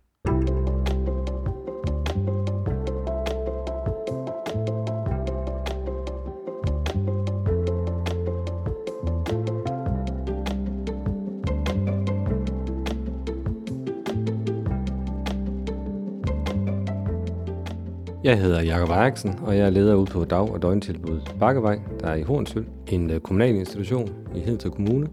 Jeg 18.24 18.42
hedder 18.42 18.62
Jakob 18.62 18.90
Eriksen, 18.90 19.40
og 19.40 19.58
jeg 19.58 19.66
er 19.66 19.70
leder 19.70 19.96
ude 19.96 20.12
på 20.12 20.26
dag- 20.26 20.52
og 20.52 20.62
døgntilbuddet 20.62 21.36
Bakkevej, 21.40 21.80
der 22.00 22.08
er 22.08 22.16
i 22.16 22.22
Hornsøl, 22.22 22.66
en 22.88 23.10
øh, 23.10 23.20
kommunal 23.20 23.56
institution 23.56 24.10
i 24.36 24.40
Hedensted 24.40 24.72
Kommune. 24.72 25.08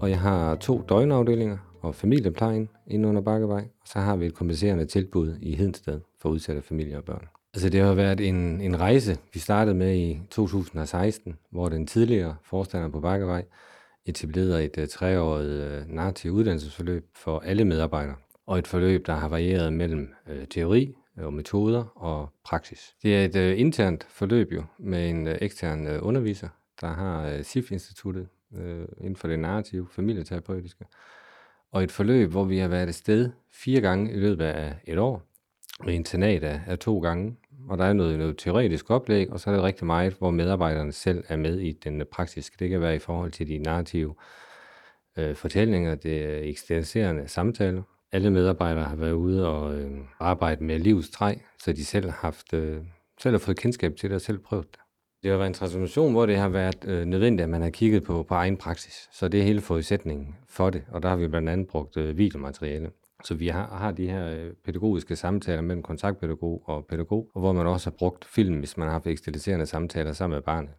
Og 0.00 0.10
jeg 0.10 0.20
har 0.20 0.54
to 0.54 0.82
døgnafdelinger 0.88 1.58
og 1.80 1.94
familieplejen 1.94 2.68
inde 2.86 3.08
under 3.08 3.20
Bakkevej, 3.20 3.60
og 3.60 3.88
så 3.88 3.98
har 3.98 4.16
vi 4.16 4.26
et 4.26 4.34
kompenserende 4.34 4.86
tilbud 4.86 5.36
i 5.40 5.54
Hedensted 5.54 6.00
for 6.22 6.28
udsatte 6.28 6.62
familier 6.62 6.96
og 6.96 7.04
børn. 7.04 7.28
Altså 7.54 7.68
det 7.68 7.80
har 7.80 7.94
været 7.94 8.20
en, 8.20 8.60
en 8.60 8.80
rejse, 8.80 9.16
vi 9.34 9.38
startede 9.38 9.76
med 9.76 9.96
i 9.96 10.20
2016, 10.30 11.36
hvor 11.50 11.68
den 11.68 11.86
tidligere 11.86 12.36
forstander 12.44 12.88
på 12.88 13.00
Bakkevej 13.00 13.44
etablerede 14.06 14.64
et 14.64 14.78
uh, 14.78 14.88
treårigt 14.88 15.48
øh, 15.48 15.82
uh, 15.82 15.94
narrativ 15.94 16.32
uddannelsesforløb 16.32 17.06
for 17.14 17.38
alle 17.38 17.64
medarbejdere. 17.64 18.16
Og 18.46 18.58
et 18.58 18.66
forløb, 18.66 19.06
der 19.06 19.14
har 19.14 19.28
varieret 19.28 19.72
mellem 19.72 20.08
uh, 20.26 20.48
teori, 20.50 20.94
og 21.18 21.32
metoder 21.32 21.84
og 21.94 22.28
praksis. 22.44 22.94
Det 23.02 23.16
er 23.16 23.24
et 23.24 23.36
øh, 23.36 23.60
internt 23.60 24.06
forløb 24.10 24.52
jo, 24.52 24.64
med 24.78 25.10
en 25.10 25.28
øh, 25.28 25.38
ekstern 25.40 25.86
øh, 25.86 25.98
underviser, 26.02 26.48
der 26.80 26.86
har 26.86 27.28
øh, 27.28 27.44
SIF-instituttet 27.44 28.28
øh, 28.54 28.86
inden 28.98 29.16
for 29.16 29.28
det 29.28 29.38
narrative, 29.38 29.86
familieterapeutiske, 29.90 30.84
og 31.72 31.82
et 31.82 31.92
forløb, 31.92 32.30
hvor 32.30 32.44
vi 32.44 32.58
har 32.58 32.68
været 32.68 32.88
et 32.88 32.94
sted 32.94 33.30
fire 33.52 33.80
gange 33.80 34.12
i 34.12 34.16
løbet 34.16 34.44
af 34.44 34.74
et 34.84 34.98
år, 34.98 35.22
med 35.84 35.94
internat 35.94 36.44
af, 36.44 36.60
af 36.66 36.78
to 36.78 36.98
gange, 36.98 37.36
og 37.68 37.78
der 37.78 37.84
er 37.84 37.92
noget, 37.92 38.18
noget 38.18 38.38
teoretisk 38.38 38.90
oplæg, 38.90 39.30
og 39.30 39.40
så 39.40 39.50
er 39.50 39.54
det 39.54 39.64
rigtig 39.64 39.86
meget, 39.86 40.14
hvor 40.14 40.30
medarbejderne 40.30 40.92
selv 40.92 41.24
er 41.28 41.36
med 41.36 41.58
i 41.58 41.72
den 41.72 42.00
øh, 42.00 42.06
praktiske. 42.06 42.56
Det 42.58 42.70
kan 42.70 42.80
være 42.80 42.96
i 42.96 42.98
forhold 42.98 43.30
til 43.32 43.48
de 43.48 43.58
narrative 43.58 44.14
øh, 45.16 45.36
fortællinger, 45.36 45.94
det 45.94 46.48
eksistenserende 46.48 47.28
samtaler. 47.28 47.82
Alle 48.12 48.30
medarbejdere 48.30 48.84
har 48.84 48.96
været 48.96 49.12
ude 49.12 49.48
og 49.48 49.74
øh, 49.74 49.90
arbejde 50.20 50.64
med 50.64 50.78
livets 50.78 51.10
træ, 51.10 51.34
så 51.58 51.72
de 51.72 51.84
selv 51.84 52.04
har, 52.04 52.18
haft, 52.20 52.52
øh, 52.54 52.82
selv 53.20 53.34
har 53.34 53.38
fået 53.38 53.58
kendskab 53.58 53.96
til 53.96 54.10
det 54.10 54.14
og 54.14 54.20
selv 54.20 54.38
prøvet 54.38 54.66
det. 54.70 54.80
Det 55.22 55.30
har 55.30 55.38
været 55.38 55.48
en 55.48 55.54
transformation, 55.54 56.12
hvor 56.12 56.26
det 56.26 56.36
har 56.36 56.48
været 56.48 56.84
øh, 56.84 57.04
nødvendigt, 57.04 57.44
at 57.44 57.50
man 57.50 57.62
har 57.62 57.70
kigget 57.70 58.02
på, 58.02 58.22
på 58.22 58.34
egen 58.34 58.56
praksis. 58.56 59.08
Så 59.12 59.28
det 59.28 59.40
er 59.40 59.44
hele 59.44 59.60
forudsætningen 59.60 60.36
for 60.48 60.70
det, 60.70 60.84
og 60.88 61.02
der 61.02 61.08
har 61.08 61.16
vi 61.16 61.28
blandt 61.28 61.48
andet 61.48 61.68
brugt 61.68 61.96
øh, 61.96 62.18
videomateriale. 62.18 62.90
Så 63.24 63.34
vi 63.34 63.48
har, 63.48 63.66
har 63.66 63.92
de 63.92 64.10
her 64.10 64.30
øh, 64.30 64.52
pædagogiske 64.64 65.16
samtaler 65.16 65.62
mellem 65.62 65.82
kontaktpædagog 65.82 66.62
og 66.66 66.86
pædagog, 66.86 67.30
og 67.34 67.40
hvor 67.40 67.52
man 67.52 67.66
også 67.66 67.90
har 67.90 67.96
brugt 67.98 68.24
film, 68.24 68.58
hvis 68.58 68.76
man 68.76 68.86
har 68.86 68.92
haft 68.92 69.06
ekstiliserende 69.06 69.66
samtaler 69.66 70.12
sammen 70.12 70.36
med 70.36 70.42
barnet. 70.42 70.70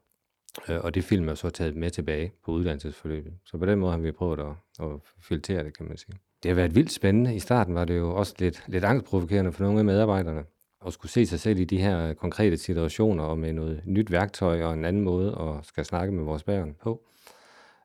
Øh, 0.69 0.79
og 0.83 0.95
det 0.95 1.03
film 1.03 1.29
er 1.29 1.33
så 1.33 1.49
taget 1.49 1.75
med 1.75 1.89
tilbage 1.89 2.31
på 2.45 2.51
uddannelsesforløbet. 2.51 3.33
Så 3.45 3.57
på 3.57 3.65
den 3.65 3.79
måde 3.79 3.91
har 3.91 3.99
vi 3.99 4.11
prøvet 4.11 4.39
at, 4.39 4.85
at 4.85 4.91
filtrere 5.21 5.63
det, 5.63 5.77
kan 5.77 5.87
man 5.87 5.97
sige. 5.97 6.15
Det 6.43 6.49
har 6.49 6.55
været 6.55 6.75
vildt 6.75 6.91
spændende. 6.91 7.35
I 7.35 7.39
starten 7.39 7.75
var 7.75 7.85
det 7.85 7.97
jo 7.97 8.15
også 8.15 8.35
lidt, 8.39 8.63
lidt 8.67 8.83
angstprovokerende 8.83 9.51
for 9.51 9.63
nogle 9.63 9.79
af 9.79 9.85
medarbejderne 9.85 10.43
at 10.85 10.93
skulle 10.93 11.11
se 11.11 11.25
sig 11.25 11.39
selv 11.39 11.59
i 11.59 11.63
de 11.63 11.81
her 11.81 12.07
øh, 12.07 12.15
konkrete 12.15 12.57
situationer 12.57 13.23
og 13.23 13.37
med 13.37 13.53
noget 13.53 13.81
nyt 13.85 14.11
værktøj 14.11 14.63
og 14.63 14.73
en 14.73 14.85
anden 14.85 15.01
måde 15.01 15.37
at 15.39 15.65
skal 15.65 15.85
snakke 15.85 16.13
med 16.13 16.23
vores 16.23 16.43
børn 16.43 16.75
på. 16.81 17.01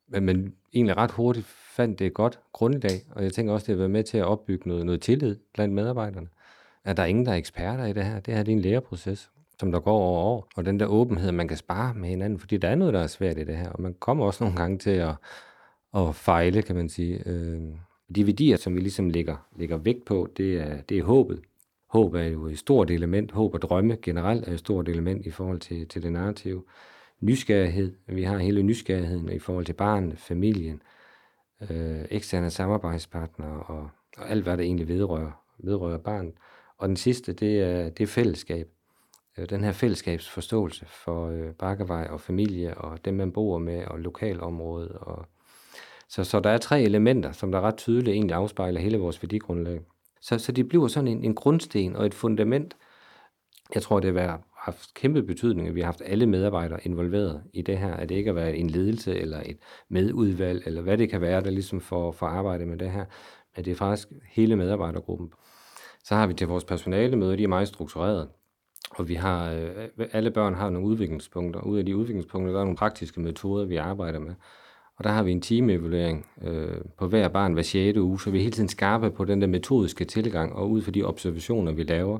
Men, 0.07 0.23
men 0.25 0.53
egentlig 0.73 0.97
ret 0.97 1.11
hurtigt 1.11 1.45
fandt 1.75 1.99
det 1.99 2.07
et 2.07 2.13
godt 2.13 2.39
grundlag, 2.53 3.01
og 3.11 3.23
jeg 3.23 3.33
tænker 3.33 3.53
også, 3.53 3.65
det 3.65 3.73
har 3.73 3.77
været 3.77 3.91
med 3.91 4.03
til 4.03 4.17
at 4.17 4.25
opbygge 4.25 4.67
noget, 4.67 4.85
noget 4.85 5.01
tillid 5.01 5.35
blandt 5.53 5.73
medarbejderne. 5.73 6.27
At 6.83 6.97
der 6.97 7.03
er 7.03 7.07
ingen, 7.07 7.25
der 7.25 7.31
er 7.31 7.35
eksperter 7.35 7.85
i 7.85 7.93
det 7.93 8.05
her. 8.05 8.19
Det 8.19 8.33
her 8.33 8.43
det 8.43 8.51
er 8.51 8.55
en 8.55 8.61
læreproces, 8.61 9.31
som 9.59 9.71
der 9.71 9.79
går 9.79 9.99
over 9.99 10.21
år. 10.21 10.47
Og 10.55 10.65
den 10.65 10.79
der 10.79 10.85
åbenhed, 10.85 11.31
man 11.31 11.47
kan 11.47 11.57
spare 11.57 11.93
med 11.93 12.09
hinanden, 12.09 12.39
fordi 12.39 12.57
der 12.57 12.67
er 12.67 12.75
noget, 12.75 12.93
der 12.93 12.99
er 12.99 13.07
svært 13.07 13.37
i 13.37 13.43
det 13.43 13.57
her. 13.57 13.69
Og 13.69 13.81
man 13.81 13.93
kommer 13.93 14.25
også 14.25 14.43
nogle 14.43 14.57
gange 14.57 14.77
til 14.77 14.89
at, 14.89 15.15
at 15.95 16.15
fejle, 16.15 16.61
kan 16.61 16.75
man 16.75 16.89
sige. 16.89 17.23
Øh, 17.25 17.61
de 18.15 18.25
værdier, 18.25 18.57
som 18.57 18.75
vi 18.75 18.79
ligesom 18.79 19.09
lægger, 19.09 19.47
lægger 19.55 19.77
vægt 19.77 20.05
på, 20.05 20.27
det 20.37 20.55
er, 20.55 20.81
det 20.81 20.97
er 20.97 21.03
håbet. 21.03 21.41
Håb 21.87 22.13
er 22.13 22.23
jo 22.23 22.45
et 22.45 22.59
stort 22.59 22.91
element. 22.91 23.31
Håb 23.31 23.53
og 23.53 23.61
drømme 23.61 23.97
generelt 24.01 24.47
er 24.47 24.51
et 24.53 24.59
stort 24.59 24.89
element 24.89 25.25
i 25.25 25.31
forhold 25.31 25.59
til, 25.59 25.87
til 25.87 26.03
det 26.03 26.11
narrative. 26.11 26.63
Nysgerrighed. 27.19 27.93
Vi 28.07 28.23
har 28.23 28.37
hele 28.37 28.63
nysgerrigheden 28.63 29.31
i 29.31 29.39
forhold 29.39 29.65
til 29.65 29.73
barnet, 29.73 30.19
familien, 30.19 30.81
øh, 31.69 32.05
eksterne 32.09 32.49
samarbejdspartnere 32.49 33.63
og, 33.63 33.89
og 34.17 34.29
alt, 34.29 34.43
hvad 34.43 34.57
der 34.57 34.63
egentlig 34.63 34.87
vedrører, 34.87 35.31
vedrører 35.57 35.97
barnet. 35.97 36.33
Og 36.77 36.87
den 36.87 36.97
sidste, 36.97 37.33
det 37.33 37.59
er, 37.59 37.89
det 37.89 38.03
er 38.03 38.07
fællesskab. 38.07 38.69
Øh, 39.37 39.49
den 39.49 39.63
her 39.63 39.71
fællesskabsforståelse 39.71 40.85
for 40.85 41.27
øh, 41.27 41.53
Bakkevej 41.53 42.07
og 42.09 42.21
familie 42.21 42.77
og 42.77 43.05
dem, 43.05 43.13
man 43.13 43.31
bor 43.31 43.57
med 43.57 43.85
og 43.85 43.99
lokalområdet. 43.99 44.91
Og, 44.91 45.25
så, 46.09 46.23
så 46.23 46.39
der 46.39 46.49
er 46.49 46.57
tre 46.57 46.81
elementer, 46.81 47.31
som 47.31 47.51
der 47.51 47.61
ret 47.61 47.77
tydeligt 47.77 48.13
egentlig 48.13 48.35
afspejler 48.35 48.81
hele 48.81 48.97
vores 48.97 49.23
værdigrundlag. 49.23 49.81
Så, 50.21 50.39
så 50.39 50.51
det 50.51 50.67
bliver 50.67 50.87
sådan 50.87 51.07
en, 51.07 51.23
en 51.23 51.35
grundsten 51.35 51.95
og 51.95 52.05
et 52.05 52.13
fundament. 52.13 52.77
Jeg 53.75 53.81
tror, 53.81 53.99
det 53.99 54.21
har 54.21 54.41
haft 54.57 54.93
kæmpe 54.93 55.23
betydning, 55.23 55.67
at 55.67 55.75
vi 55.75 55.79
har 55.79 55.85
haft 55.85 56.01
alle 56.05 56.25
medarbejdere 56.25 56.79
involveret 56.85 57.43
i 57.53 57.61
det 57.61 57.77
her, 57.77 57.93
at 57.93 58.09
det 58.09 58.15
ikke 58.15 58.27
har 58.27 58.33
været 58.33 58.59
en 58.59 58.69
ledelse 58.69 59.19
eller 59.19 59.41
et 59.45 59.57
medudvalg, 59.89 60.63
eller 60.65 60.81
hvad 60.81 60.97
det 60.97 61.09
kan 61.09 61.21
være, 61.21 61.41
der 61.41 61.49
ligesom 61.49 61.81
får, 61.81 62.11
får 62.11 62.27
arbejde 62.27 62.65
med 62.65 62.77
det 62.77 62.91
her, 62.91 63.05
men 63.55 63.65
det 63.65 63.71
er 63.71 63.75
faktisk 63.75 64.07
hele 64.31 64.55
medarbejdergruppen. 64.55 65.31
Så 66.03 66.15
har 66.15 66.27
vi 66.27 66.33
til 66.33 66.47
vores 66.47 66.63
personalemøde, 66.63 67.37
de 67.37 67.43
er 67.43 67.47
meget 67.47 67.67
struktureret, 67.67 68.29
og 68.91 69.07
vi 69.07 69.15
har, 69.15 69.51
øh, 69.51 70.07
alle 70.11 70.31
børn 70.31 70.53
har 70.53 70.69
nogle 70.69 70.87
udviklingspunkter. 70.87 71.61
Ud 71.61 71.77
af 71.77 71.85
de 71.85 71.95
udviklingspunkter, 71.95 72.53
der 72.53 72.59
er 72.59 72.63
nogle 72.63 72.77
praktiske 72.77 73.19
metoder, 73.19 73.65
vi 73.65 73.75
arbejder 73.75 74.19
med. 74.19 74.33
Og 74.97 75.03
der 75.03 75.09
har 75.09 75.23
vi 75.23 75.31
en 75.31 75.41
timeevaluering 75.41 76.25
øh, 76.41 76.77
på 76.97 77.07
hver 77.07 77.27
barn 77.27 77.53
hver 77.53 77.63
6. 77.63 77.97
uge, 77.97 78.19
så 78.19 78.31
vi 78.31 78.37
er 78.37 78.41
hele 78.41 78.53
tiden 78.53 78.69
skarpe 78.69 79.11
på 79.11 79.25
den 79.25 79.41
der 79.41 79.47
metodiske 79.47 80.05
tilgang, 80.05 80.53
og 80.53 80.71
ud 80.71 80.81
fra 80.81 80.91
de 80.91 81.03
observationer, 81.03 81.71
vi 81.71 81.83
laver, 81.83 82.19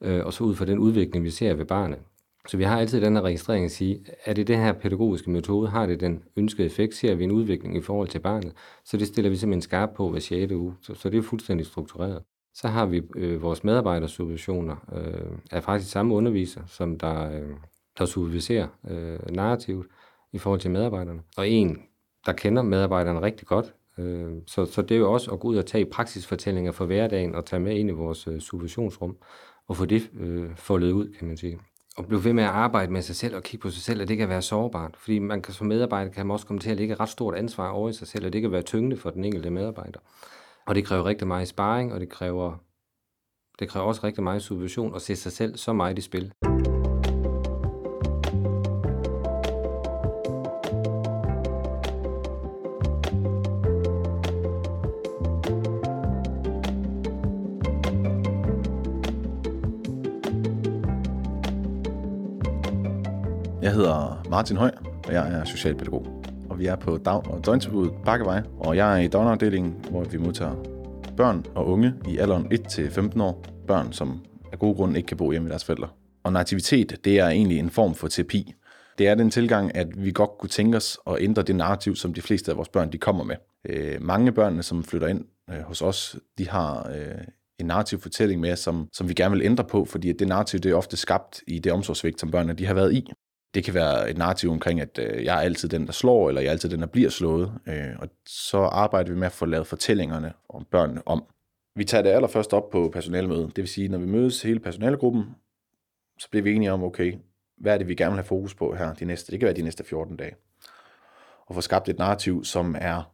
øh, 0.00 0.26
og 0.26 0.32
så 0.32 0.44
ud 0.44 0.54
fra 0.54 0.64
den 0.64 0.78
udvikling, 0.78 1.24
vi 1.24 1.30
ser 1.30 1.54
ved 1.54 1.64
barnet. 1.64 1.98
Så 2.48 2.56
vi 2.56 2.64
har 2.64 2.80
altid 2.80 3.00
den 3.00 3.14
her 3.16 3.22
registrering 3.22 3.64
at 3.64 3.70
sige, 3.70 4.04
er 4.24 4.32
det 4.32 4.46
den 4.46 4.58
her 4.58 4.72
pædagogiske 4.72 5.30
metode, 5.30 5.68
har 5.68 5.86
det 5.86 6.00
den 6.00 6.22
ønskede 6.36 6.66
effekt, 6.66 6.94
ser 6.94 7.14
vi 7.14 7.24
en 7.24 7.30
udvikling 7.30 7.76
i 7.76 7.80
forhold 7.80 8.08
til 8.08 8.18
barnet, 8.18 8.52
så 8.84 8.96
det 8.96 9.06
stiller 9.06 9.30
vi 9.30 9.36
simpelthen 9.36 9.62
skarp 9.62 9.90
på 9.96 10.10
hver 10.10 10.20
6. 10.20 10.52
uge, 10.52 10.74
så, 10.82 10.94
så 10.94 11.10
det 11.10 11.18
er 11.18 11.22
fuldstændig 11.22 11.66
struktureret. 11.66 12.22
Så 12.54 12.68
har 12.68 12.86
vi 12.86 13.02
øh, 13.16 13.42
vores 13.42 13.64
medarbejdersupervisioner, 13.64 14.76
øh, 14.96 15.38
er 15.50 15.60
faktisk 15.60 15.90
samme 15.90 16.14
underviser, 16.14 16.60
som 16.66 16.98
der, 16.98 17.32
øh, 17.32 17.50
der 17.98 18.04
superviserer 18.04 18.68
øh, 18.90 19.18
narrativet 19.30 19.86
i 20.32 20.38
forhold 20.38 20.60
til 20.60 20.70
medarbejderne. 20.70 21.20
Og 21.36 21.48
en, 21.48 21.82
der 22.26 22.32
kender 22.32 22.62
medarbejderne 22.62 23.22
rigtig 23.22 23.46
godt, 23.46 23.74
øh, 23.98 24.32
så, 24.46 24.64
så 24.64 24.82
det 24.82 24.94
er 24.94 24.98
jo 24.98 25.12
også 25.12 25.30
at 25.30 25.40
gå 25.40 25.48
ud 25.48 25.56
og 25.56 25.66
tage 25.66 25.86
praksisfortællinger 25.86 26.72
for 26.72 26.86
hverdagen 26.86 27.34
og 27.34 27.44
tage 27.44 27.60
med 27.60 27.76
ind 27.76 27.88
i 27.88 27.92
vores 27.92 28.26
øh, 28.26 28.40
supervisionsrum 28.40 29.16
og 29.68 29.76
få 29.76 29.84
det 29.84 30.10
øh, 30.20 30.56
foldet 30.56 30.92
ud, 30.92 31.14
kan 31.18 31.28
man 31.28 31.36
sige. 31.36 31.58
Og 31.96 32.06
blive 32.06 32.24
ved 32.24 32.32
med 32.32 32.44
at 32.44 32.50
arbejde 32.50 32.92
med 32.92 33.02
sig 33.02 33.16
selv 33.16 33.36
og 33.36 33.42
kigge 33.42 33.62
på 33.62 33.70
sig 33.70 33.82
selv, 33.82 34.02
at 34.02 34.08
det 34.08 34.16
kan 34.16 34.28
være 34.28 34.42
sårbart. 34.42 34.94
Fordi 34.98 35.18
man 35.18 35.42
kan 35.42 35.54
som 35.54 35.66
medarbejder 35.66 36.10
kan 36.10 36.26
man 36.26 36.34
også 36.34 36.46
komme 36.46 36.60
til 36.60 36.70
at 36.70 36.76
lægge 36.76 36.94
et 36.94 37.00
ret 37.00 37.08
stort 37.08 37.34
ansvar 37.34 37.68
over 37.68 37.88
i 37.88 37.92
sig 37.92 38.08
selv, 38.08 38.26
og 38.26 38.32
det 38.32 38.42
kan 38.42 38.52
være 38.52 38.62
tyngende 38.62 38.96
for 38.96 39.10
den 39.10 39.24
enkelte 39.24 39.50
medarbejder. 39.50 40.00
Og 40.66 40.74
det 40.74 40.84
kræver 40.84 41.04
rigtig 41.04 41.28
meget 41.28 41.48
sparring, 41.48 41.92
og 41.92 42.00
det 42.00 42.08
kræver, 42.08 42.54
det 43.58 43.68
kræver 43.68 43.86
også 43.86 44.00
rigtig 44.04 44.22
meget 44.22 44.42
supervision 44.42 44.94
at 44.94 45.02
se 45.02 45.16
sig 45.16 45.32
selv 45.32 45.56
så 45.56 45.72
meget 45.72 45.98
i 45.98 46.00
spil. 46.00 46.32
Martin 64.32 64.56
Høj, 64.56 64.70
og 65.06 65.12
jeg 65.12 65.32
er 65.32 65.44
socialpædagog. 65.44 66.22
Og 66.50 66.58
vi 66.58 66.66
er 66.66 66.76
på 66.76 66.96
dag- 66.96 67.30
og 67.30 67.46
døgntilbuddet 67.46 67.94
Bakkevej, 68.04 68.42
og 68.58 68.76
jeg 68.76 68.98
er 68.98 69.04
i 69.04 69.08
døgnafdelingen, 69.08 69.84
hvor 69.90 70.04
vi 70.04 70.18
modtager 70.18 70.54
børn 71.16 71.46
og 71.54 71.66
unge 71.66 71.94
i 72.08 72.18
alderen 72.18 72.52
1-15 72.52 73.22
år. 73.22 73.44
Børn, 73.66 73.92
som 73.92 74.24
af 74.52 74.58
gode 74.58 74.74
grunde 74.74 74.96
ikke 74.96 75.06
kan 75.06 75.16
bo 75.16 75.30
hjemme 75.30 75.44
med 75.44 75.50
deres 75.50 75.64
forældre. 75.64 75.88
Og 76.24 76.32
nativitet, 76.32 77.04
det 77.04 77.18
er 77.18 77.28
egentlig 77.28 77.58
en 77.58 77.70
form 77.70 77.94
for 77.94 78.08
terapi. 78.08 78.54
Det 78.98 79.08
er 79.08 79.14
den 79.14 79.30
tilgang, 79.30 79.76
at 79.76 80.04
vi 80.04 80.12
godt 80.12 80.30
kunne 80.38 80.50
tænke 80.50 80.76
os 80.76 80.98
at 81.06 81.16
ændre 81.20 81.42
det 81.42 81.56
narrativ, 81.56 81.96
som 81.96 82.14
de 82.14 82.22
fleste 82.22 82.50
af 82.50 82.56
vores 82.56 82.68
børn 82.68 82.92
de 82.92 82.98
kommer 82.98 83.24
med. 83.24 83.36
Øh, 83.68 84.02
mange 84.02 84.28
af 84.28 84.34
børnene, 84.34 84.62
som 84.62 84.84
flytter 84.84 85.08
ind 85.08 85.24
øh, 85.50 85.60
hos 85.60 85.82
os, 85.82 86.16
de 86.38 86.48
har 86.48 86.90
øh, 86.94 87.24
en 87.58 87.66
narrativ 87.66 88.00
fortælling 88.00 88.40
med, 88.40 88.56
som, 88.56 88.88
som 88.92 89.08
vi 89.08 89.14
gerne 89.14 89.34
vil 89.36 89.44
ændre 89.44 89.64
på, 89.64 89.84
fordi 89.84 90.12
det 90.12 90.28
narrativ 90.28 90.60
det 90.60 90.70
er 90.72 90.76
ofte 90.76 90.96
skabt 90.96 91.42
i 91.46 91.58
det 91.58 91.72
omsorgsvægt, 91.72 92.20
som 92.20 92.30
børnene 92.30 92.54
de 92.54 92.66
har 92.66 92.74
været 92.74 92.92
i. 92.92 93.12
Det 93.54 93.64
kan 93.64 93.74
være 93.74 94.10
et 94.10 94.18
narrativ 94.18 94.50
omkring, 94.50 94.80
at 94.80 94.98
øh, 94.98 95.24
jeg 95.24 95.36
er 95.36 95.40
altid 95.40 95.68
den, 95.68 95.86
der 95.86 95.92
slår, 95.92 96.28
eller 96.28 96.40
jeg 96.40 96.48
er 96.48 96.52
altid 96.52 96.68
den, 96.68 96.80
der 96.80 96.86
bliver 96.86 97.10
slået. 97.10 97.52
Øh, 97.66 97.90
og 97.98 98.08
så 98.26 98.58
arbejder 98.58 99.12
vi 99.12 99.18
med 99.18 99.26
at 99.26 99.32
få 99.32 99.46
lavet 99.46 99.66
fortællingerne 99.66 100.32
om 100.48 100.64
børnene 100.70 101.08
om. 101.08 101.24
Vi 101.76 101.84
tager 101.84 102.02
det 102.02 102.10
allerførst 102.10 102.52
op 102.52 102.70
på 102.70 102.90
personalemødet. 102.92 103.56
Det 103.56 103.62
vil 103.62 103.68
sige, 103.68 103.88
når 103.88 103.98
vi 103.98 104.06
mødes 104.06 104.42
hele 104.42 104.60
personalegruppen, 104.60 105.24
så 106.18 106.30
bliver 106.30 106.42
vi 106.42 106.54
enige 106.54 106.72
om, 106.72 106.82
okay, 106.82 107.18
hvad 107.56 107.74
er 107.74 107.78
det, 107.78 107.88
vi 107.88 107.94
gerne 107.94 108.10
vil 108.10 108.18
have 108.18 108.24
fokus 108.24 108.54
på 108.54 108.74
her 108.74 108.94
de 108.94 109.04
næste, 109.04 109.32
det 109.32 109.40
kan 109.40 109.46
være 109.46 109.56
de 109.56 109.62
næste 109.62 109.84
14 109.84 110.16
dage. 110.16 110.34
Og 111.46 111.54
få 111.54 111.60
skabt 111.60 111.88
et 111.88 111.98
narrativ, 111.98 112.44
som 112.44 112.76
er 112.78 113.12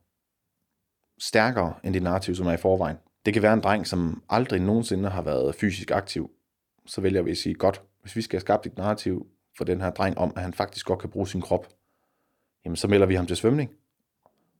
stærkere 1.18 1.75
end 1.85 1.95
det 1.95 2.02
narrativ, 2.02 2.35
som 2.35 2.47
er 2.47 2.52
i 2.52 2.57
forvejen. 2.57 2.97
Det 3.26 3.35
kan 3.35 3.42
være 3.42 3.52
en 3.52 3.61
dreng, 3.61 3.87
som 3.87 4.23
aldrig 4.28 4.61
nogensinde 4.61 5.09
har 5.09 5.23
været 5.23 5.54
fysisk 5.54 5.90
aktiv. 5.90 6.30
Så 6.87 7.00
vælger 7.00 7.23
vi 7.23 7.30
at 7.30 7.37
sige, 7.37 7.54
godt, 7.54 7.83
hvis 8.02 8.16
vi 8.16 8.23
skal 8.23 8.37
have 8.37 8.40
skabt 8.40 8.66
et 8.66 8.78
narrativ, 8.78 9.26
for 9.59 9.65
den 9.65 9.81
her 9.81 9.91
dreng 9.91 10.19
om, 10.19 10.33
at 10.37 10.43
han 10.43 10.55
faktisk 10.55 10.87
godt 10.87 10.99
kan 10.99 11.11
bruge 11.11 11.29
sin 11.29 11.41
krop, 11.41 11.69
jamen 12.65 12.77
så 12.77 12.88
melder 12.88 13.07
vi 13.07 13.15
ham 13.15 13.27
til 13.27 13.37
svømning. 13.37 13.71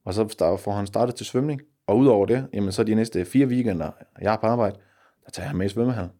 Og 0.05 0.13
så 0.13 0.57
får 0.63 0.71
han 0.71 0.87
startet 0.87 1.15
til 1.15 1.25
svømning. 1.25 1.61
Og 1.87 1.97
udover 1.97 2.25
det, 2.25 2.47
jamen 2.53 2.71
så 2.71 2.83
de 2.83 2.95
næste 2.95 3.25
fire 3.25 3.47
weekender, 3.47 3.91
jeg 4.21 4.33
er 4.33 4.37
på 4.37 4.47
arbejde, 4.47 4.75
der 5.25 5.31
tager 5.31 5.49
jeg 5.49 5.55
med 5.55 5.65
i 5.65 5.69
svømmehallen. 5.69 6.11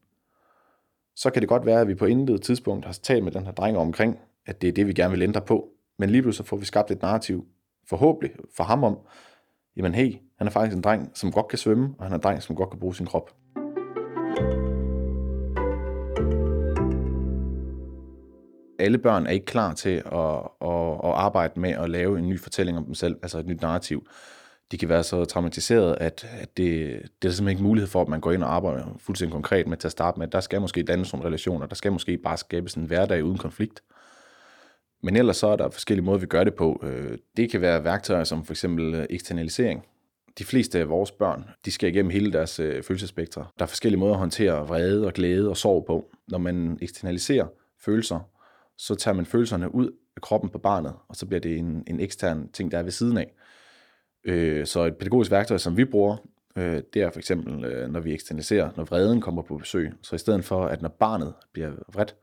Så 1.16 1.30
kan 1.30 1.42
det 1.42 1.50
godt 1.50 1.66
være, 1.66 1.82
at 1.82 1.88
vi 1.88 1.96
på 1.96 2.06
intet 2.06 2.42
tidspunkt 2.42 2.86
har 2.86 2.94
talt 2.94 3.24
med 3.24 3.32
den 3.32 3.46
her 3.46 3.52
dreng 3.52 3.78
omkring, 3.78 4.20
at 4.46 4.62
det 4.62 4.68
er 4.68 4.72
det, 4.72 4.88
vi 4.88 4.94
gerne 4.94 5.12
vil 5.12 5.22
ændre 5.22 5.42
på. 5.42 5.70
Men 5.98 6.10
lige 6.10 6.22
pludselig 6.22 6.48
får 6.48 6.58
vi 6.58 6.66
skabt 6.66 6.92
et 6.92 7.02
narrativ, 7.02 7.46
forhåbentlig 7.90 8.32
for 8.58 8.64
ham 8.64 8.84
om, 8.84 8.98
jamen 9.78 9.94
hey, 9.94 10.16
han 10.38 10.48
er 10.48 10.52
faktisk 10.52 10.76
en 10.76 10.84
dreng, 10.84 11.12
som 11.14 11.32
godt 11.32 11.48
kan 11.48 11.58
svømme, 11.58 11.96
og 11.98 12.06
han 12.06 12.12
er 12.12 12.16
en 12.16 12.24
dreng, 12.24 12.44
som 12.44 12.56
godt 12.56 12.70
kan 12.70 12.80
bruge 12.80 12.96
sin 12.96 13.06
krop. 13.06 13.36
Alle 18.80 18.98
børn 18.98 19.26
er 19.28 19.32
ikke 19.32 19.46
klar 19.46 19.74
til 19.74 19.90
at, 19.90 20.40
at, 20.62 20.94
at 21.04 21.14
arbejde 21.16 21.60
med 21.60 21.70
at 21.70 21.90
lave 21.90 22.20
en 22.20 22.30
ny 22.30 22.40
fortælling 22.40 22.78
om 22.78 22.86
dem 22.86 22.94
selv, 22.94 23.16
altså 23.22 23.40
et 23.40 23.46
nyt 23.46 23.62
narrativ. 23.62 24.08
de 24.72 24.78
kan 24.78 24.90
være 24.90 25.04
så 25.04 25.26
traumatiseret, 25.26 25.98
at, 26.00 26.28
at 26.40 26.58
det, 26.58 27.02
det 27.22 27.28
er 27.28 27.32
simpelthen 27.32 27.48
ikke 27.48 27.64
mulighed 27.64 27.88
for, 27.88 28.02
at 28.02 28.08
man 28.08 28.22
går 28.22 28.32
ind 28.32 28.44
og 28.44 28.56
arbejder 28.56 28.86
fuldstændig 28.98 29.34
konkret 29.34 29.68
med 29.68 29.78
til 29.78 29.88
at 29.88 29.92
starte 29.92 30.20
med. 30.20 30.28
Der 30.28 30.40
skal 30.40 30.62
måske 30.62 30.84
dannes 30.84 31.14
nogle 31.14 31.28
relationer, 31.28 31.68
der 31.68 31.76
skal 31.76 31.92
måske 31.92 32.18
bare 32.18 32.38
skabes 32.38 32.74
en 32.74 32.86
hverdag 32.86 33.24
uden 33.24 33.38
konflikt. 33.38 33.84
Men 35.04 35.16
ellers 35.16 35.38
så 35.38 35.48
er 35.48 35.56
der 35.56 35.70
forskellige 35.70 36.06
måder, 36.06 36.20
vi 36.20 36.26
gør 36.26 36.44
det 36.44 36.54
på. 36.54 36.84
Øh, 36.84 37.18
det 37.38 37.52
kan 37.52 37.62
være 37.62 37.84
værktøjer 37.84 38.24
som 38.24 38.46
for 38.46 38.54
eksempel 38.54 38.94
øh, 38.94 39.06
eksternalisering. 39.10 39.86
De 40.40 40.44
fleste 40.46 40.80
af 40.80 40.90
vores 40.90 41.12
børn, 41.12 41.50
de 41.66 41.72
skal 41.72 41.90
igennem 41.90 42.12
hele 42.12 42.34
deres 42.34 42.60
øh, 42.60 42.84
følelsespektre. 42.84 43.46
Der 43.60 43.66
er 43.66 43.68
forskellige 43.68 44.00
måder 44.00 44.14
at 44.14 44.20
håndtere 44.20 44.68
vrede 44.68 45.06
og 45.06 45.14
glæde 45.14 45.50
og 45.50 45.58
sorg 45.58 45.86
på. 45.86 46.10
Når 46.28 46.38
man 46.38 46.78
eksternaliserer 46.82 47.48
følelser, 47.80 48.20
så 48.80 48.96
tager 48.96 49.16
man 49.16 49.26
følelserne 49.26 49.76
ud 49.76 49.92
af 50.16 50.22
kroppen 50.22 50.50
på 50.50 50.58
barnet, 50.58 50.94
og 51.08 51.16
så 51.16 51.26
bliver 51.26 51.40
det 51.40 51.58
en, 51.58 51.84
en 51.88 52.00
ekstern 52.00 52.52
ting, 52.52 52.72
der 52.72 52.78
er 52.78 52.84
ved 52.84 52.92
siden 52.92 53.18
af. 53.18 53.34
Øh, 54.24 54.66
så 54.66 54.84
et 54.84 54.98
pædagogisk 54.98 55.32
værktøj, 55.32 55.58
som 55.58 55.78
vi 55.78 55.86
bruger, 55.86 56.18
øh, 56.56 56.82
det 56.94 57.02
er 57.02 57.12
for 57.12 57.20
eksempel, 57.20 57.66
øh, 57.66 57.90
når 57.90 58.00
vi 58.00 58.14
eksternaliserer, 58.14 58.70
når 58.78 58.84
vreden 58.84 59.22
kommer 59.22 59.42
på 59.42 59.58
besøg. 59.58 59.92
Så 60.02 60.16
i 60.16 60.20
stedet 60.20 60.46
for, 60.46 60.66
at 60.66 60.82
når 60.82 60.90
barnet 60.90 61.34
bliver 61.54 61.72
vredt, 61.94 62.16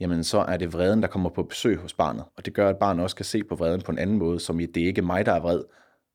jamen 0.00 0.24
så 0.24 0.38
er 0.38 0.56
det 0.56 0.72
vreden, 0.72 1.02
der 1.02 1.08
kommer 1.08 1.30
på 1.30 1.42
besøg 1.42 1.76
hos 1.76 1.94
barnet. 1.94 2.24
Og 2.36 2.46
det 2.46 2.54
gør, 2.54 2.68
at 2.68 2.78
barnet 2.78 3.02
også 3.02 3.16
kan 3.16 3.24
se 3.24 3.44
på 3.44 3.54
vreden 3.54 3.80
på 3.80 3.92
en 3.92 3.98
anden 3.98 4.18
måde, 4.18 4.40
som 4.40 4.60
i, 4.60 4.66
det 4.66 4.82
er 4.82 4.86
ikke 4.86 5.02
mig, 5.02 5.26
der 5.26 5.32
er 5.32 5.40
vred, 5.40 5.64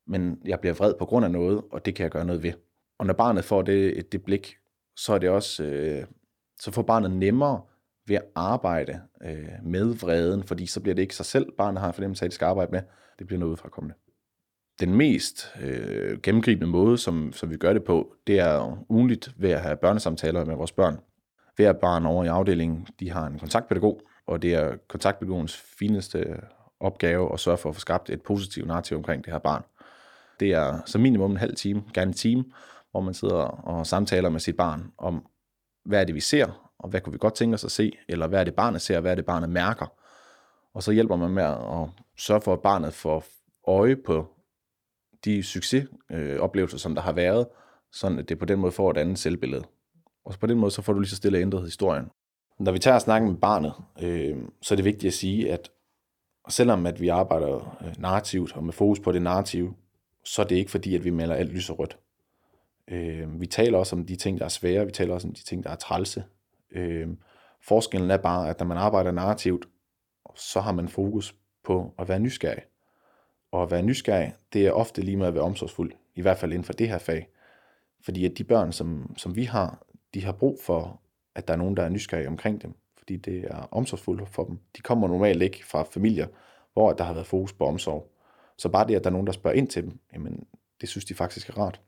men 0.06 0.38
jeg 0.44 0.60
bliver 0.60 0.74
vred 0.74 0.94
på 0.98 1.04
grund 1.04 1.24
af 1.24 1.30
noget, 1.30 1.62
og 1.72 1.86
det 1.86 1.94
kan 1.94 2.02
jeg 2.02 2.10
gøre 2.10 2.24
noget 2.24 2.42
ved. 2.42 2.52
Og 2.98 3.06
når 3.06 3.14
barnet 3.14 3.44
får 3.44 3.62
det, 3.62 4.12
det 4.12 4.24
blik, 4.24 4.56
så 4.96 5.12
er 5.12 5.18
det 5.18 5.28
også, 5.28 5.64
øh, 5.64 6.04
så 6.60 6.70
får 6.70 6.82
barnet 6.82 7.10
nemmere 7.10 7.60
ved 8.06 8.16
at 8.16 8.24
arbejde 8.34 9.00
øh, 9.24 9.48
med 9.62 9.94
vreden, 10.00 10.44
fordi 10.44 10.66
så 10.66 10.80
bliver 10.80 10.94
det 10.94 11.02
ikke 11.02 11.16
sig 11.16 11.26
selv, 11.26 11.52
barnet 11.58 11.80
har 11.80 11.88
en 11.88 11.94
fornemmelse 11.94 12.22
af, 12.22 12.26
at 12.26 12.30
de 12.30 12.34
skal 12.34 12.46
arbejde 12.46 12.72
med, 12.72 12.80
det 13.18 13.26
bliver 13.26 13.40
noget 13.40 13.52
udfrakommende. 13.52 13.94
den 14.80 14.94
mest 14.94 15.54
øh, 15.62 16.18
gennemgribende 16.22 16.66
måde, 16.66 16.98
som, 16.98 17.32
som 17.32 17.50
vi 17.50 17.56
gør 17.56 17.72
det 17.72 17.84
på, 17.84 18.14
det 18.26 18.38
er 18.40 18.84
ugenligt 18.88 19.34
ved 19.36 19.50
at 19.50 19.60
have 19.60 19.76
børnesamtaler 19.76 20.44
med 20.44 20.54
vores 20.54 20.72
børn. 20.72 20.98
Hver 21.56 21.72
barn 21.72 22.06
over 22.06 22.24
i 22.24 22.28
afdelingen, 22.28 22.86
de 23.00 23.10
har 23.10 23.26
en 23.26 23.38
kontaktpædagog, 23.38 24.00
og 24.26 24.42
det 24.42 24.54
er 24.54 24.76
kontaktpædagogens 24.88 25.56
fineste 25.56 26.40
opgave 26.80 27.32
at 27.32 27.40
sørge 27.40 27.58
for 27.58 27.68
at 27.68 27.74
få 27.74 27.80
skabt 27.80 28.10
et 28.10 28.22
positivt 28.22 28.66
narrativ 28.66 28.96
omkring 28.96 29.24
det 29.24 29.32
her 29.32 29.38
barn. 29.38 29.62
Det 30.40 30.52
er 30.52 30.80
som 30.86 31.00
minimum 31.00 31.30
en 31.30 31.36
halv 31.36 31.56
time, 31.56 31.82
gerne 31.94 32.08
en 32.08 32.14
time, 32.14 32.44
hvor 32.90 33.00
man 33.00 33.14
sidder 33.14 33.34
og 33.34 33.86
samtaler 33.86 34.28
med 34.28 34.40
sit 34.40 34.56
barn 34.56 34.92
om, 34.98 35.26
hvad 35.84 36.00
er 36.00 36.04
det, 36.04 36.14
vi 36.14 36.20
ser, 36.20 36.65
og 36.86 36.90
hvad 36.90 37.00
kunne 37.00 37.12
vi 37.12 37.18
godt 37.18 37.34
tænke 37.34 37.54
os 37.54 37.64
at 37.64 37.70
se, 37.70 37.92
eller 38.08 38.26
hvad 38.26 38.40
er 38.40 38.44
det, 38.44 38.54
barnet 38.54 38.80
ser, 38.80 38.96
og 38.96 39.00
hvad 39.00 39.10
er 39.10 39.14
det, 39.14 39.24
barnet 39.24 39.50
mærker. 39.50 39.86
Og 40.74 40.82
så 40.82 40.92
hjælper 40.92 41.16
man 41.16 41.30
med 41.30 41.42
at 41.42 41.88
sørge 42.16 42.40
for, 42.40 42.52
at 42.52 42.60
barnet 42.60 42.94
får 42.94 43.24
øje 43.66 43.96
på 43.96 44.26
de 45.24 45.42
succesoplevelser, 45.42 46.78
som 46.78 46.94
der 46.94 47.02
har 47.02 47.12
været, 47.12 47.46
sådan 47.92 48.18
at 48.18 48.28
det 48.28 48.38
på 48.38 48.44
den 48.44 48.58
måde 48.58 48.72
får 48.72 48.90
et 48.90 48.96
andet 48.96 49.18
selvbillede. 49.18 49.64
Og 50.24 50.32
så 50.32 50.38
på 50.38 50.46
den 50.46 50.58
måde, 50.58 50.70
så 50.70 50.82
får 50.82 50.92
du 50.92 50.98
lige 50.98 51.10
så 51.10 51.16
stille 51.16 51.38
ændret 51.38 51.62
historien. 51.62 52.10
Når 52.58 52.72
vi 52.72 52.78
tager 52.78 52.98
snakken 52.98 53.30
med 53.30 53.38
barnet, 53.38 53.72
øh, 54.02 54.36
så 54.62 54.74
er 54.74 54.76
det 54.76 54.84
vigtigt 54.84 55.10
at 55.10 55.14
sige, 55.14 55.52
at 55.52 55.70
selvom 56.48 56.86
at 56.86 57.00
vi 57.00 57.08
arbejder 57.08 57.78
øh, 57.86 57.94
narrativt 57.98 58.56
og 58.56 58.64
med 58.64 58.72
fokus 58.72 59.00
på 59.00 59.12
det 59.12 59.22
narrative, 59.22 59.74
så 60.24 60.42
er 60.42 60.46
det 60.46 60.56
ikke 60.56 60.70
fordi, 60.70 60.94
at 60.94 61.04
vi 61.04 61.10
maler 61.10 61.34
alt 61.34 61.52
lys 61.52 61.70
og 61.70 61.78
rødt. 61.78 61.98
Øh, 62.88 63.40
vi 63.40 63.46
taler 63.46 63.78
også 63.78 63.96
om 63.96 64.06
de 64.06 64.16
ting, 64.16 64.38
der 64.38 64.44
er 64.44 64.48
svære, 64.48 64.86
vi 64.86 64.92
taler 64.92 65.14
også 65.14 65.28
om 65.28 65.34
de 65.34 65.44
ting, 65.44 65.64
der 65.64 65.70
er 65.70 65.76
trælse. 65.76 66.24
Øh, 66.70 67.08
forskellen 67.60 68.10
er 68.10 68.16
bare, 68.16 68.50
at 68.50 68.58
når 68.58 68.66
man 68.66 68.78
arbejder 68.78 69.10
narrativt, 69.10 69.68
så 70.34 70.60
har 70.60 70.72
man 70.72 70.88
fokus 70.88 71.34
på 71.64 71.94
at 71.98 72.08
være 72.08 72.18
nysgerrig. 72.18 72.62
Og 73.52 73.62
at 73.62 73.70
være 73.70 73.82
nysgerrig, 73.82 74.34
det 74.52 74.66
er 74.66 74.72
ofte 74.72 75.02
lige 75.02 75.16
med 75.16 75.26
at 75.26 75.34
være 75.34 75.42
omsorgsfuld, 75.42 75.92
i 76.14 76.22
hvert 76.22 76.38
fald 76.38 76.52
inden 76.52 76.64
for 76.64 76.72
det 76.72 76.88
her 76.88 76.98
fag. 76.98 77.28
Fordi 78.00 78.24
at 78.24 78.38
de 78.38 78.44
børn, 78.44 78.72
som, 78.72 79.14
som 79.16 79.36
vi 79.36 79.44
har, 79.44 79.86
de 80.14 80.24
har 80.24 80.32
brug 80.32 80.58
for, 80.62 81.00
at 81.34 81.48
der 81.48 81.54
er 81.54 81.58
nogen, 81.58 81.76
der 81.76 81.82
er 81.82 81.88
nysgerrige 81.88 82.28
omkring 82.28 82.62
dem, 82.62 82.74
fordi 82.98 83.16
det 83.16 83.44
er 83.44 83.68
omsorgsfuldt 83.70 84.28
for 84.28 84.44
dem. 84.44 84.58
De 84.76 84.82
kommer 84.82 85.08
normalt 85.08 85.42
ikke 85.42 85.66
fra 85.66 85.82
familier, 85.82 86.26
hvor 86.72 86.92
der 86.92 87.04
har 87.04 87.12
været 87.12 87.26
fokus 87.26 87.52
på 87.52 87.66
omsorg. 87.66 88.12
Så 88.58 88.68
bare 88.68 88.86
det, 88.86 88.94
at 88.94 89.04
der 89.04 89.10
er 89.10 89.12
nogen, 89.12 89.26
der 89.26 89.32
spørger 89.32 89.56
ind 89.56 89.68
til 89.68 89.82
dem, 89.82 89.98
jamen, 90.12 90.46
det 90.80 90.88
synes 90.88 91.04
de 91.04 91.14
faktisk 91.14 91.48
er 91.48 91.58
rart. 91.58 91.80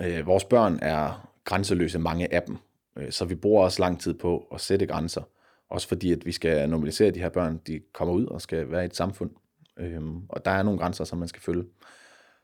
Øh, 0.00 0.26
vores 0.26 0.44
børn 0.44 0.78
er 0.82 1.28
grænseløse, 1.44 1.98
mange 1.98 2.34
af 2.34 2.42
dem, 2.42 2.58
Øh, 2.96 3.12
så 3.12 3.24
vi 3.24 3.34
bruger 3.34 3.64
også 3.64 3.82
lang 3.82 4.00
tid 4.00 4.14
på 4.14 4.48
at 4.54 4.60
sætte 4.60 4.86
grænser. 4.86 5.22
Også 5.68 5.88
fordi, 5.88 6.12
at 6.12 6.26
vi 6.26 6.32
skal 6.32 6.68
normalisere 6.68 7.10
de 7.10 7.20
her 7.20 7.28
børn, 7.28 7.60
de 7.66 7.80
kommer 7.92 8.14
ud 8.14 8.26
og 8.26 8.42
skal 8.42 8.70
være 8.70 8.82
i 8.82 8.86
et 8.86 8.96
samfund. 8.96 9.30
Øhm, 9.76 10.22
og 10.28 10.44
der 10.44 10.50
er 10.50 10.62
nogle 10.62 10.78
grænser, 10.78 11.04
som 11.04 11.18
man 11.18 11.28
skal 11.28 11.42
følge. 11.42 11.64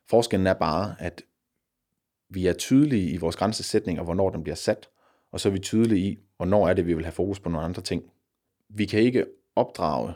Forskellen 0.07 0.47
er 0.47 0.55
bare, 0.55 0.95
at 0.99 1.23
vi 2.29 2.47
er 2.47 2.53
tydelige 2.53 3.11
i 3.11 3.17
vores 3.17 3.37
grænsesætning, 3.37 3.99
og 3.99 4.05
hvornår 4.05 4.31
den 4.31 4.43
bliver 4.43 4.57
sat, 4.57 4.89
og 5.33 5.41
så 5.41 5.49
er 5.49 5.53
vi 5.53 5.59
tydelige 5.59 6.11
i, 6.11 6.19
hvornår 6.37 6.69
er 6.69 6.75
det, 6.75 6.87
vi 6.87 6.95
vil 6.95 7.05
have 7.05 7.13
fokus 7.13 7.41
på 7.41 7.49
nogle 7.49 7.65
andre 7.65 7.83
ting. 7.83 8.03
Vi 8.69 8.87
kan 8.87 9.01
ikke 9.01 9.27
opdrage 9.57 10.13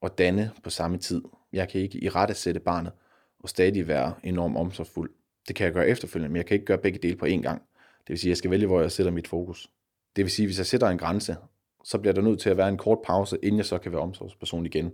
og 0.00 0.18
danne 0.18 0.50
på 0.64 0.70
samme 0.70 0.98
tid. 0.98 1.22
Jeg 1.52 1.68
kan 1.68 1.80
ikke 1.80 2.04
i 2.04 2.08
rette 2.08 2.34
sætte 2.34 2.60
barnet 2.60 2.92
og 3.38 3.48
stadig 3.48 3.88
være 3.88 4.14
enormt 4.22 4.56
omsorgsfuld. 4.56 5.10
Det 5.48 5.56
kan 5.56 5.64
jeg 5.64 5.72
gøre 5.72 5.88
efterfølgende, 5.88 6.32
men 6.32 6.36
jeg 6.36 6.46
kan 6.46 6.54
ikke 6.54 6.66
gøre 6.66 6.78
begge 6.78 6.98
dele 6.98 7.16
på 7.16 7.26
én 7.26 7.42
gang. 7.42 7.62
Det 8.06 8.08
vil 8.08 8.18
sige, 8.18 8.28
at 8.28 8.30
jeg 8.30 8.36
skal 8.36 8.50
vælge, 8.50 8.66
hvor 8.66 8.80
jeg 8.80 8.92
sætter 8.92 9.12
mit 9.12 9.28
fokus. 9.28 9.70
Det 10.16 10.24
vil 10.24 10.30
sige, 10.30 10.44
at 10.44 10.48
hvis 10.48 10.58
jeg 10.58 10.66
sætter 10.66 10.88
en 10.88 10.98
grænse, 10.98 11.36
så 11.84 11.98
bliver 11.98 12.14
der 12.14 12.22
nødt 12.22 12.40
til 12.40 12.50
at 12.50 12.56
være 12.56 12.68
en 12.68 12.78
kort 12.78 12.98
pause, 13.04 13.38
inden 13.42 13.56
jeg 13.58 13.66
så 13.66 13.78
kan 13.78 13.92
være 13.92 14.00
omsorgsperson 14.00 14.66
igen. 14.66 14.92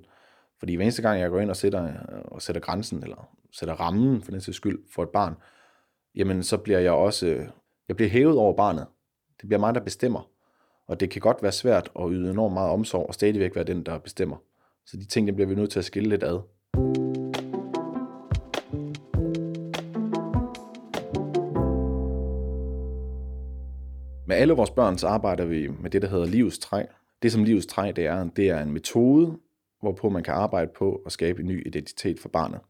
Fordi 0.58 0.74
hver 0.74 0.84
eneste 0.84 1.02
gang, 1.02 1.20
jeg 1.20 1.30
går 1.30 1.40
ind 1.40 1.50
og 1.50 1.56
sætter, 1.56 1.92
og 2.24 2.42
sætter 2.42 2.60
grænsen, 2.60 3.02
eller 3.02 3.28
sætter 3.52 3.74
rammen 3.74 4.22
for 4.22 4.30
den 4.30 4.40
sags 4.40 4.56
skyld 4.56 4.78
for 4.94 5.02
et 5.02 5.08
barn, 5.08 5.34
jamen 6.14 6.42
så 6.42 6.56
bliver 6.56 6.78
jeg 6.78 6.92
også, 6.92 7.46
jeg 7.88 7.96
bliver 7.96 8.10
hævet 8.10 8.38
over 8.38 8.56
barnet. 8.56 8.86
Det 9.40 9.48
bliver 9.48 9.60
mig, 9.60 9.74
der 9.74 9.80
bestemmer. 9.80 10.30
Og 10.86 11.00
det 11.00 11.10
kan 11.10 11.20
godt 11.20 11.42
være 11.42 11.52
svært 11.52 11.90
at 11.98 12.06
yde 12.10 12.30
enormt 12.30 12.54
meget 12.54 12.70
omsorg, 12.70 13.06
og 13.06 13.14
stadigvæk 13.14 13.54
være 13.54 13.64
den, 13.64 13.86
der 13.86 13.98
bestemmer. 13.98 14.36
Så 14.86 14.96
de 14.96 15.04
ting, 15.04 15.26
der 15.26 15.34
bliver 15.34 15.48
vi 15.48 15.54
nødt 15.54 15.70
til 15.70 15.78
at 15.78 15.84
skille 15.84 16.08
lidt 16.08 16.22
ad. 16.22 16.40
Alle 24.38 24.54
vores 24.54 24.70
børn, 24.70 24.98
så 24.98 25.06
arbejder 25.06 25.44
vi 25.44 25.68
med 25.68 25.90
det, 25.90 26.02
der 26.02 26.08
hedder 26.08 26.26
livets 26.26 26.58
træ. 26.58 26.84
Det, 27.22 27.32
som 27.32 27.44
livets 27.44 27.66
træ 27.66 27.92
det 27.96 28.06
er, 28.06 28.24
det 28.24 28.48
er 28.48 28.62
en 28.62 28.72
metode, 28.72 29.38
hvorpå 29.80 30.08
man 30.08 30.22
kan 30.22 30.34
arbejde 30.34 30.70
på 30.76 31.02
at 31.06 31.12
skabe 31.12 31.40
en 31.40 31.46
ny 31.46 31.66
identitet 31.66 32.20
for 32.20 32.28
barnet. 32.28 32.60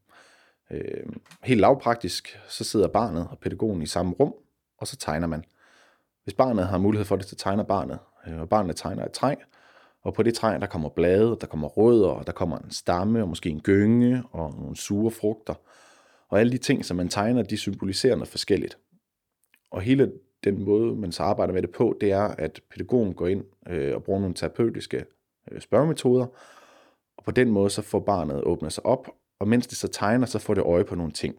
Øh, 0.71 1.07
helt 1.45 1.61
lavpraktisk, 1.61 2.39
så 2.49 2.65
sidder 2.65 2.89
barnet 2.89 3.29
og 3.31 3.39
pædagogen 3.39 3.83
i 3.83 3.87
samme 3.87 4.13
rum, 4.13 4.35
og 4.79 4.87
så 4.87 4.97
tegner 4.97 5.27
man. 5.27 5.45
Hvis 6.25 6.35
barnet 6.35 6.67
har 6.67 6.79
mulighed 6.79 7.05
for 7.05 7.17
det, 7.17 7.27
så 7.27 7.37
tegner 7.37 7.63
barnet, 7.65 7.99
øh, 8.29 8.41
og 8.41 8.49
barnet 8.49 8.77
tegner 8.77 9.05
et 9.05 9.13
træ, 9.13 9.35
og 10.03 10.15
på 10.15 10.23
det 10.23 10.35
træ, 10.35 10.59
der 10.59 10.67
kommer 10.67 10.89
blade, 10.89 11.37
der 11.41 11.47
kommer 11.47 11.69
rødder, 11.69 12.09
og 12.09 12.27
der 12.27 12.33
kommer 12.33 12.59
en 12.59 12.71
stamme, 12.71 13.23
og 13.23 13.29
måske 13.29 13.51
en 13.51 13.61
gynge, 13.61 14.23
og 14.33 14.55
nogle 14.61 14.77
sure 14.77 15.11
frugter. 15.11 15.55
Og 16.29 16.41
alle 16.41 16.53
de 16.53 16.59
ting, 16.59 16.85
som 16.85 16.97
man 16.97 17.09
tegner, 17.09 17.43
de 17.43 17.57
symboliserer 17.57 18.15
noget 18.15 18.29
forskelligt. 18.29 18.79
Og 19.71 19.81
hele 19.81 20.13
den 20.45 20.65
måde, 20.65 20.97
man 20.97 21.13
så 21.13 21.23
arbejder 21.23 21.55
med 21.55 21.63
det 21.63 21.71
på, 21.71 21.97
det 22.01 22.13
er, 22.13 22.23
at 22.23 22.61
pædagogen 22.71 23.15
går 23.15 23.27
ind 23.27 23.45
øh, 23.69 23.95
og 23.95 24.05
bruger 24.05 24.21
nogle 24.21 24.35
terapeutiske 24.35 25.05
øh, 25.51 25.61
spørgemetoder, 25.61 26.27
og 27.17 27.25
på 27.25 27.31
den 27.31 27.51
måde 27.51 27.71
så 27.71 27.83
får 27.83 28.01
barnet 28.01 28.45
åbnet 28.45 28.73
sig 28.73 28.87
op, 28.87 29.09
og 29.39 29.49
mens 29.49 29.67
det 29.67 29.79
så 29.79 29.89
tegner, 29.89 30.27
så 30.27 30.39
får 30.39 30.55
det 30.55 30.63
øje 30.63 30.85
på 30.85 30.95
nogle 30.95 31.13
ting. 31.13 31.37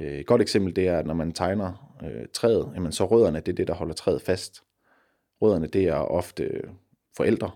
Øh, 0.00 0.18
et 0.18 0.26
godt 0.26 0.42
eksempel 0.42 0.76
det 0.76 0.88
er, 0.88 0.98
at 0.98 1.06
når 1.06 1.14
man 1.14 1.32
tegner 1.32 1.96
øh, 2.04 2.26
træet, 2.32 2.72
jamen 2.74 2.92
så 2.92 3.04
rødderne, 3.04 3.40
det 3.40 3.48
er 3.48 3.56
det, 3.56 3.68
der 3.68 3.74
holder 3.74 3.94
træet 3.94 4.22
fast. 4.22 4.62
Rødderne, 5.42 5.66
det 5.66 5.84
er 5.84 5.94
ofte 5.94 6.62
forældre, 7.16 7.50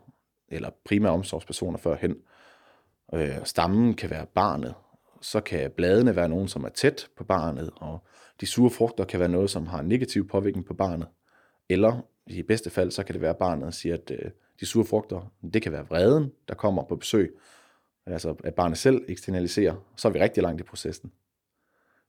eller 0.48 0.70
primære 0.84 1.12
omsorgspersoner 1.12 1.78
førhen. 1.78 2.16
Øh, 3.14 3.44
stammen 3.44 3.94
kan 3.94 4.10
være 4.10 4.26
barnet, 4.26 4.74
så 5.20 5.40
kan 5.40 5.70
bladene 5.70 6.16
være 6.16 6.28
nogen, 6.28 6.48
som 6.48 6.64
er 6.64 6.68
tæt 6.68 7.08
på 7.16 7.24
barnet, 7.24 7.70
og 7.76 7.98
de 8.40 8.46
sure 8.46 8.70
frugter 8.70 9.04
kan 9.04 9.20
være 9.20 9.28
noget, 9.28 9.50
som 9.50 9.66
har 9.66 9.80
en 9.80 9.88
negativ 9.88 10.28
påvirkning 10.28 10.66
på 10.66 10.74
barnet. 10.74 11.06
Eller 11.68 12.00
i 12.26 12.42
bedste 12.42 12.70
fald, 12.70 12.90
så 12.90 13.02
kan 13.02 13.12
det 13.12 13.22
være, 13.22 13.30
at 13.30 13.36
barnet 13.36 13.74
siger, 13.74 13.94
at 13.94 14.10
øh, 14.10 14.30
de 14.60 14.66
sure 14.66 14.84
frugter, 14.84 15.32
det 15.52 15.62
kan 15.62 15.72
være 15.72 15.86
vreden, 15.86 16.32
der 16.48 16.54
kommer 16.54 16.82
på 16.82 16.96
besøg, 16.96 17.38
altså 18.06 18.34
at 18.44 18.54
barnet 18.54 18.78
selv 18.78 19.04
eksternaliserer, 19.08 19.74
så 19.96 20.08
er 20.08 20.12
vi 20.12 20.20
rigtig 20.20 20.42
langt 20.42 20.60
i 20.60 20.64
processen. 20.64 21.12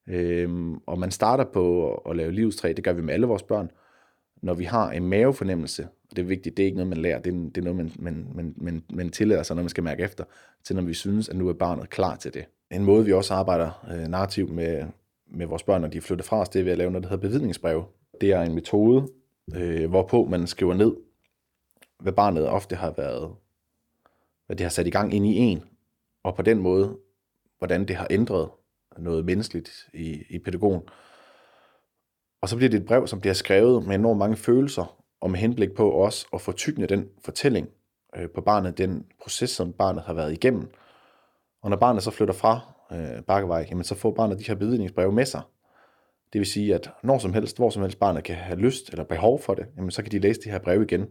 Øhm, 0.08 0.76
og 0.86 1.00
man 1.00 1.12
starter 1.12 1.44
på 1.44 1.94
at 1.96 2.16
lave 2.16 2.32
livstræ, 2.32 2.74
det 2.76 2.84
gør 2.84 2.94
vi 2.94 3.02
med 3.02 3.14
alle 3.14 3.28
vores 3.28 3.44
børn, 3.44 3.72
når 4.42 4.54
vi 4.54 4.64
har 4.64 4.92
en 4.92 5.08
mavefornemmelse, 5.08 5.84
og 5.84 6.16
det 6.16 6.20
er 6.20 6.26
vigtigt, 6.26 6.58
det 6.58 6.64
er 6.64 6.66
ikke 6.66 6.78
noget, 6.78 6.90
man 6.90 6.98
lærer, 6.98 7.20
det 7.20 7.34
er, 7.34 7.38
det 7.38 7.58
er 7.58 7.62
noget, 7.62 7.78
man, 7.78 7.92
man, 8.00 8.28
man, 8.36 8.54
man, 8.58 8.84
man 8.94 9.10
tillader 9.10 9.44
sig, 9.44 9.56
når 9.56 9.64
man 9.64 9.70
skal 9.70 9.84
mærke 9.84 10.04
efter, 10.04 10.24
til 10.64 10.76
når 10.76 10.84
vi 10.84 10.94
synes, 10.94 11.30
at 11.30 11.36
nu 11.36 11.50
er 11.50 11.54
barnet 11.54 11.90
klar 11.90 12.16
til 12.16 12.34
det. 12.34 12.46
En 12.72 12.84
måde, 12.84 13.06
vi 13.06 13.14
også 13.14 13.34
arbejder 13.34 13.88
øh, 13.92 14.08
narrativt 14.08 14.52
med, 14.52 14.86
med 15.32 15.46
vores 15.46 15.64
børn, 15.64 15.82
når 15.82 15.88
de 15.88 15.98
er 15.98 16.02
flyttet 16.02 16.28
fra 16.28 16.40
os, 16.40 16.50
det 16.50 16.60
er 16.60 16.64
ved 16.64 16.72
at 16.72 16.78
lave 16.78 16.92
noget, 16.92 17.04
der 17.04 17.10
hedder 17.10 17.28
bevidningsbrev. 17.28 17.86
Det 18.22 18.32
er 18.32 18.42
en 18.42 18.56
metode, 18.56 19.08
øh, 19.56 19.90
hvorpå 19.90 20.26
man 20.26 20.48
skriver 20.48 20.74
ned, 20.74 20.96
hvad 22.00 22.14
barnet 22.14 22.48
ofte 22.48 22.76
har 22.76 22.94
været, 22.98 23.36
hvad 24.46 24.56
det 24.56 24.64
har 24.64 24.70
sat 24.70 24.88
i 24.88 24.90
gang 24.90 25.14
ind 25.14 25.26
i 25.26 25.36
en, 25.38 25.64
og 26.24 26.36
på 26.36 26.42
den 26.42 26.60
måde, 26.60 26.98
hvordan 27.58 27.86
det 27.86 27.96
har 27.96 28.08
ændret 28.10 28.50
noget 28.98 29.26
menneskeligt 29.26 29.90
i, 29.94 30.24
i 30.30 30.40
pædagogen. 30.40 30.82
Og 32.42 32.50
så 32.50 32.56
bliver 32.56 32.70
det 32.70 32.80
et 32.80 32.86
brev, 32.86 33.08
som 33.08 33.20
bliver 33.20 33.34
skrevet 33.34 33.88
med 33.88 33.96
enormt 33.96 34.20
mange 34.20 34.38
følelser, 34.38 35.04
og 35.22 35.32
med 35.32 35.40
henblik 35.40 35.72
på 35.76 35.90
også 35.90 36.28
at 36.34 36.42
fortykne 36.42 36.86
den 36.86 37.10
fortælling 37.26 37.70
øh, 38.16 38.30
på 38.30 38.42
barnet, 38.42 38.78
den 38.78 39.06
proces, 39.22 39.50
som 39.50 39.74
barnet 39.74 40.04
har 40.04 40.14
været 40.14 40.34
igennem. 40.34 40.70
Og 41.62 41.70
når 41.70 41.78
barnet 41.78 42.04
så 42.04 42.12
flytter 42.12 42.34
fra 42.34 42.60
øh, 42.92 43.24
Bakkevej, 43.28 43.68
jamen 43.70 43.84
så 43.84 43.96
får 43.96 44.12
barnet 44.12 44.40
de 44.40 44.44
her 44.44 44.56
bevidningsbreve 44.56 45.12
med 45.12 45.26
sig. 45.26 45.42
Det 46.34 46.40
vil 46.40 46.46
sige, 46.46 46.76
at 46.76 46.92
når 47.04 47.18
som 47.18 47.34
helst, 47.34 47.58
hvor 47.58 47.70
som 47.70 47.82
helst 47.82 48.00
barnet 48.00 48.24
kan 48.24 48.36
have 48.36 48.60
lyst 48.60 48.90
eller 48.90 49.04
behov 49.04 49.42
for 49.42 49.54
det, 49.54 49.66
jamen 49.78 49.92
så 49.92 50.04
kan 50.04 50.12
de 50.12 50.20
læse 50.20 50.42
de 50.42 50.50
her 50.50 50.60
breve 50.60 50.84
igen. 50.84 51.08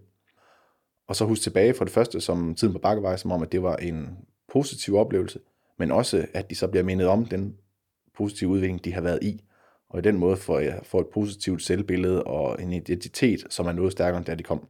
Og 1.08 1.16
så 1.16 1.24
huske 1.24 1.42
tilbage 1.42 1.74
for 1.74 1.84
det 1.84 1.92
første, 1.92 2.20
som 2.20 2.54
tiden 2.54 2.74
på 2.74 2.78
Bakkevej, 2.78 3.16
som 3.16 3.32
om, 3.32 3.42
at 3.42 3.52
det 3.52 3.62
var 3.62 3.76
en 3.76 4.18
positiv 4.52 4.96
oplevelse, 4.96 5.40
men 5.78 5.90
også, 5.90 6.26
at 6.34 6.50
de 6.50 6.54
så 6.54 6.68
bliver 6.68 6.84
mindet 6.84 7.06
om 7.06 7.24
den 7.24 7.56
positive 8.16 8.50
udvikling, 8.50 8.84
de 8.84 8.92
har 8.92 9.00
været 9.00 9.22
i. 9.22 9.44
Og 9.90 9.98
i 9.98 10.02
den 10.02 10.18
måde 10.18 10.36
får 10.36 10.58
jeg 10.58 10.80
får 10.82 11.00
et 11.00 11.06
positivt 11.14 11.62
selvbillede 11.62 12.24
og 12.24 12.62
en 12.62 12.72
identitet, 12.72 13.44
som 13.50 13.66
er 13.66 13.72
noget 13.72 13.92
stærkere, 13.92 14.18
end 14.18 14.26
da 14.26 14.34
de 14.34 14.42
kom. 14.42 14.68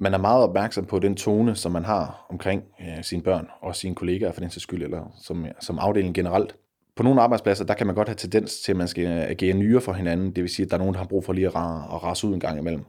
Man 0.00 0.14
er 0.14 0.18
meget 0.18 0.42
opmærksom 0.42 0.84
på 0.84 0.98
den 0.98 1.16
tone, 1.16 1.56
som 1.56 1.72
man 1.72 1.84
har 1.84 2.26
omkring 2.28 2.64
øh, 2.80 3.04
sine 3.04 3.22
børn 3.22 3.48
og 3.60 3.76
sine 3.76 3.94
kollegaer 3.94 4.32
for 4.32 4.40
den 4.40 4.50
sags 4.50 4.62
skyld, 4.62 4.82
eller 4.82 5.16
som, 5.22 5.46
som 5.60 5.78
afdeling 5.78 6.14
generelt. 6.14 6.56
På 6.96 7.02
nogle 7.02 7.22
arbejdspladser, 7.22 7.64
der 7.64 7.74
kan 7.74 7.86
man 7.86 7.96
godt 7.96 8.08
have 8.08 8.16
tendens 8.16 8.60
til, 8.60 8.72
at 8.72 8.76
man 8.76 8.88
skal 8.88 9.06
agere 9.06 9.54
nyere 9.54 9.80
for 9.80 9.92
hinanden. 9.92 10.26
Det 10.26 10.42
vil 10.42 10.50
sige, 10.50 10.64
at 10.64 10.70
der 10.70 10.76
er 10.76 10.78
nogen, 10.78 10.94
der 10.94 11.00
har 11.00 11.06
brug 11.06 11.24
for 11.24 11.32
lige 11.32 11.46
at, 11.46 11.54
rase, 11.54 11.94
at 11.94 12.02
rase 12.02 12.26
ud 12.26 12.34
en 12.34 12.40
gang 12.40 12.58
imellem. 12.58 12.84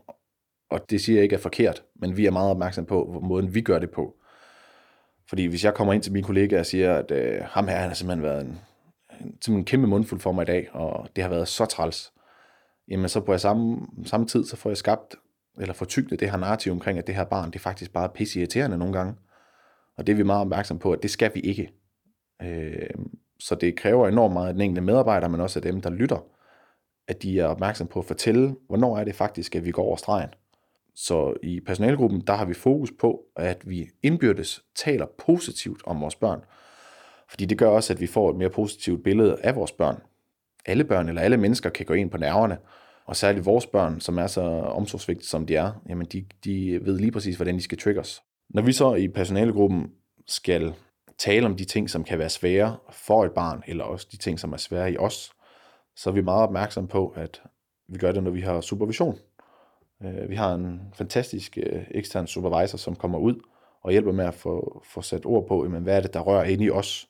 Og 0.70 0.90
det 0.90 1.02
siger 1.02 1.18
jeg 1.18 1.24
ikke 1.24 1.36
er 1.36 1.40
forkert, 1.40 1.84
men 1.96 2.18
vi 2.18 2.26
er 2.26 2.32
meget 2.32 2.52
opmærksom 2.52 2.86
på 2.86 3.20
måden, 3.24 3.56
vi 3.56 3.62
gør 3.62 3.80
det 3.80 3.92
på. 3.92 4.16
Fordi 5.30 5.46
hvis 5.46 5.64
jeg 5.64 5.74
kommer 5.74 5.94
ind 5.94 6.04
til 6.04 6.14
mine 6.14 6.26
kollegaer 6.26 6.60
og 6.60 6.66
siger, 6.66 6.94
at 6.96 7.12
øh, 7.12 7.42
ham 7.44 7.68
her 7.68 7.76
han 7.76 7.88
har 7.88 7.96
simpelthen 7.96 8.24
været 8.24 8.42
en, 8.42 8.60
en, 9.48 9.54
en 9.54 9.66
kæmpe 9.66 9.88
mundfuld 9.88 10.20
for 10.20 10.32
mig 10.32 10.44
i 10.44 10.46
dag, 10.46 10.70
og 10.74 11.08
det 11.16 11.24
har 11.24 11.30
været 11.30 11.48
så 11.48 11.66
træls, 11.66 12.14
jamen 12.88 13.10
så 13.10 13.22
på 13.22 13.38
samme, 13.38 13.88
samme 14.06 14.28
tid, 14.28 14.46
så 14.46 14.58
får 14.58 14.70
jeg 14.70 14.78
skabt 14.78 15.16
eller 15.60 15.74
fortygte 15.74 16.16
det 16.16 16.32
her 16.32 16.38
narrativ 16.38 16.72
omkring, 16.72 16.98
at 16.98 17.08
det 17.08 17.16
her 17.16 17.24
barn, 17.24 17.52
det 17.52 17.56
er 17.56 17.64
faktisk 17.64 17.94
bare 17.94 18.10
pisse 18.10 18.40
irriterende 18.40 18.78
nogle 18.78 18.94
gange. 18.94 19.14
Og 19.98 20.08
det 20.08 20.14
er 20.14 20.18
vi 20.18 20.24
meget 20.24 20.42
opmærksom 20.42 20.80
på, 20.80 20.92
at 20.92 21.04
det 21.04 21.12
skal 21.12 21.32
vi 21.34 21.40
ikke. 21.40 21.72
Øh, 22.42 22.90
så 23.40 23.56
det 23.56 23.76
kræver 23.76 24.08
enormt 24.08 24.34
meget 24.34 24.48
af 24.48 24.54
den 24.54 24.62
enkelte 24.62 24.82
medarbejder, 24.82 25.28
men 25.28 25.42
også 25.42 25.60
af 25.60 25.64
dem, 25.64 25.82
der 25.82 25.90
lytter, 25.90 26.26
at 27.08 27.24
de 27.24 27.40
er 27.40 27.46
opmærksom 27.46 27.88
på 27.88 28.00
at 28.00 28.06
fortælle, 28.06 28.56
hvornår 28.68 28.98
er 28.98 29.04
det 29.04 29.16
faktisk, 29.16 29.56
at 29.56 29.66
vi 29.66 29.72
går 29.72 29.84
over 29.84 29.96
stregen. 29.96 30.30
Så 30.96 31.34
i 31.44 31.60
personalgruppen, 31.60 32.22
der 32.28 32.34
har 32.34 32.46
vi 32.46 32.54
fokus 32.54 32.92
på, 33.00 33.22
at 33.36 33.70
vi 33.70 33.90
indbyrdes 34.04 34.64
taler 34.76 35.06
positivt 35.18 35.82
om 35.86 36.02
vores 36.02 36.16
børn. 36.16 36.42
Fordi 37.30 37.46
det 37.46 37.58
gør 37.58 37.68
også, 37.68 37.94
at 37.94 38.02
vi 38.02 38.08
får 38.08 38.30
et 38.30 38.36
mere 38.36 38.50
positivt 38.50 39.04
billede 39.04 39.38
af 39.44 39.56
vores 39.56 39.72
børn. 39.72 40.02
Alle 40.66 40.84
børn 40.84 41.10
eller 41.10 41.22
alle 41.22 41.38
mennesker 41.38 41.70
kan 41.70 41.86
gå 41.86 41.94
ind 41.94 42.10
på 42.10 42.18
nerverne, 42.18 42.58
og 43.06 43.16
særligt 43.16 43.46
vores 43.46 43.68
børn, 43.68 44.00
som 44.00 44.18
er 44.18 44.28
så 44.28 44.42
omsorgsvigtige 44.52 45.28
som 45.28 45.46
de 45.46 45.56
er, 45.56 45.72
jamen 45.90 46.06
de, 46.06 46.26
de 46.44 46.80
ved 46.86 47.00
lige 47.00 47.12
præcis, 47.12 47.36
hvordan 47.36 47.56
de 47.56 47.62
skal 47.62 47.78
triggers. 47.78 48.22
Når 48.50 48.62
vi 48.62 48.74
så 48.74 48.96
i 48.96 49.08
personalegruppen 49.08 49.92
skal 50.28 50.74
tale 51.18 51.46
om 51.46 51.56
de 51.56 51.66
ting, 51.66 51.90
som 51.90 52.04
kan 52.04 52.20
være 52.20 52.30
svære 52.30 52.78
for 52.92 53.26
et 53.26 53.32
barn, 53.32 53.64
eller 53.68 53.84
også 53.84 54.08
de 54.12 54.18
ting, 54.18 54.40
som 54.40 54.54
er 54.54 54.58
svære 54.58 54.92
i 54.92 54.98
os, 54.98 55.32
så 55.96 56.10
er 56.10 56.14
vi 56.14 56.22
meget 56.22 56.44
opmærksom 56.44 56.88
på, 56.88 57.08
at 57.08 57.42
vi 57.88 57.98
gør 57.98 58.12
det, 58.12 58.24
når 58.24 58.32
vi 58.32 58.42
har 58.42 58.62
supervision. 58.62 59.18
Øh, 60.04 60.30
vi 60.30 60.36
har 60.36 60.54
en 60.54 60.82
fantastisk 60.94 61.58
øh, 61.58 61.84
ekstern 61.92 62.28
supervisor, 62.28 62.78
som 62.78 62.96
kommer 62.96 63.18
ud 63.20 63.36
og 63.84 63.92
hjælper 63.92 64.12
med 64.12 64.26
at 64.26 64.34
få, 64.34 64.84
få 64.94 65.02
sat 65.02 65.26
ord 65.26 65.48
på, 65.48 65.64
jamen, 65.64 65.84
hvad 65.84 65.98
er 65.98 66.02
det, 66.02 66.14
der 66.14 66.20
rører 66.20 66.44
ind 66.44 66.62
i 66.62 66.70
os. 66.70 67.08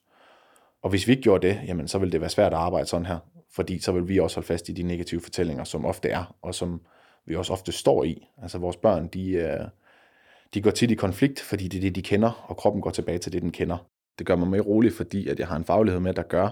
Og 0.82 0.89
hvis 0.89 1.08
vi 1.08 1.12
ikke 1.12 1.23
gjorde 1.23 1.47
det, 1.47 1.62
jamen, 1.67 1.88
så 1.88 1.99
vil 1.99 2.12
det 2.12 2.21
være 2.21 2.30
svært 2.30 2.54
at 2.54 2.60
arbejde 2.60 2.88
sådan 2.88 3.06
her 3.06 3.19
fordi 3.53 3.79
så 3.79 3.91
vil 3.91 4.07
vi 4.07 4.19
også 4.19 4.35
holde 4.35 4.47
fast 4.47 4.69
i 4.69 4.71
de 4.71 4.83
negative 4.83 5.21
fortællinger, 5.21 5.63
som 5.63 5.85
ofte 5.85 6.09
er, 6.09 6.35
og 6.41 6.55
som 6.55 6.81
vi 7.25 7.35
også 7.35 7.53
ofte 7.53 7.71
står 7.71 8.03
i. 8.03 8.27
Altså 8.41 8.57
vores 8.57 8.77
børn, 8.77 9.07
de, 9.07 9.31
øh, 9.31 9.59
de 10.53 10.61
går 10.61 10.71
tit 10.71 10.91
i 10.91 10.95
konflikt, 10.95 11.39
fordi 11.39 11.67
det 11.67 11.77
er 11.77 11.81
det, 11.81 11.95
de 11.95 12.01
kender, 12.01 12.45
og 12.47 12.57
kroppen 12.57 12.81
går 12.81 12.91
tilbage 12.91 13.17
til 13.17 13.33
det, 13.33 13.41
den 13.41 13.51
kender. 13.51 13.77
Det 14.19 14.27
gør 14.27 14.35
mig 14.35 14.47
mere 14.47 14.61
rolig, 14.61 14.93
fordi 14.93 15.27
at 15.27 15.39
jeg 15.39 15.47
har 15.47 15.55
en 15.55 15.63
faglighed 15.63 16.01
med, 16.01 16.13
der 16.13 16.23
gør, 16.23 16.49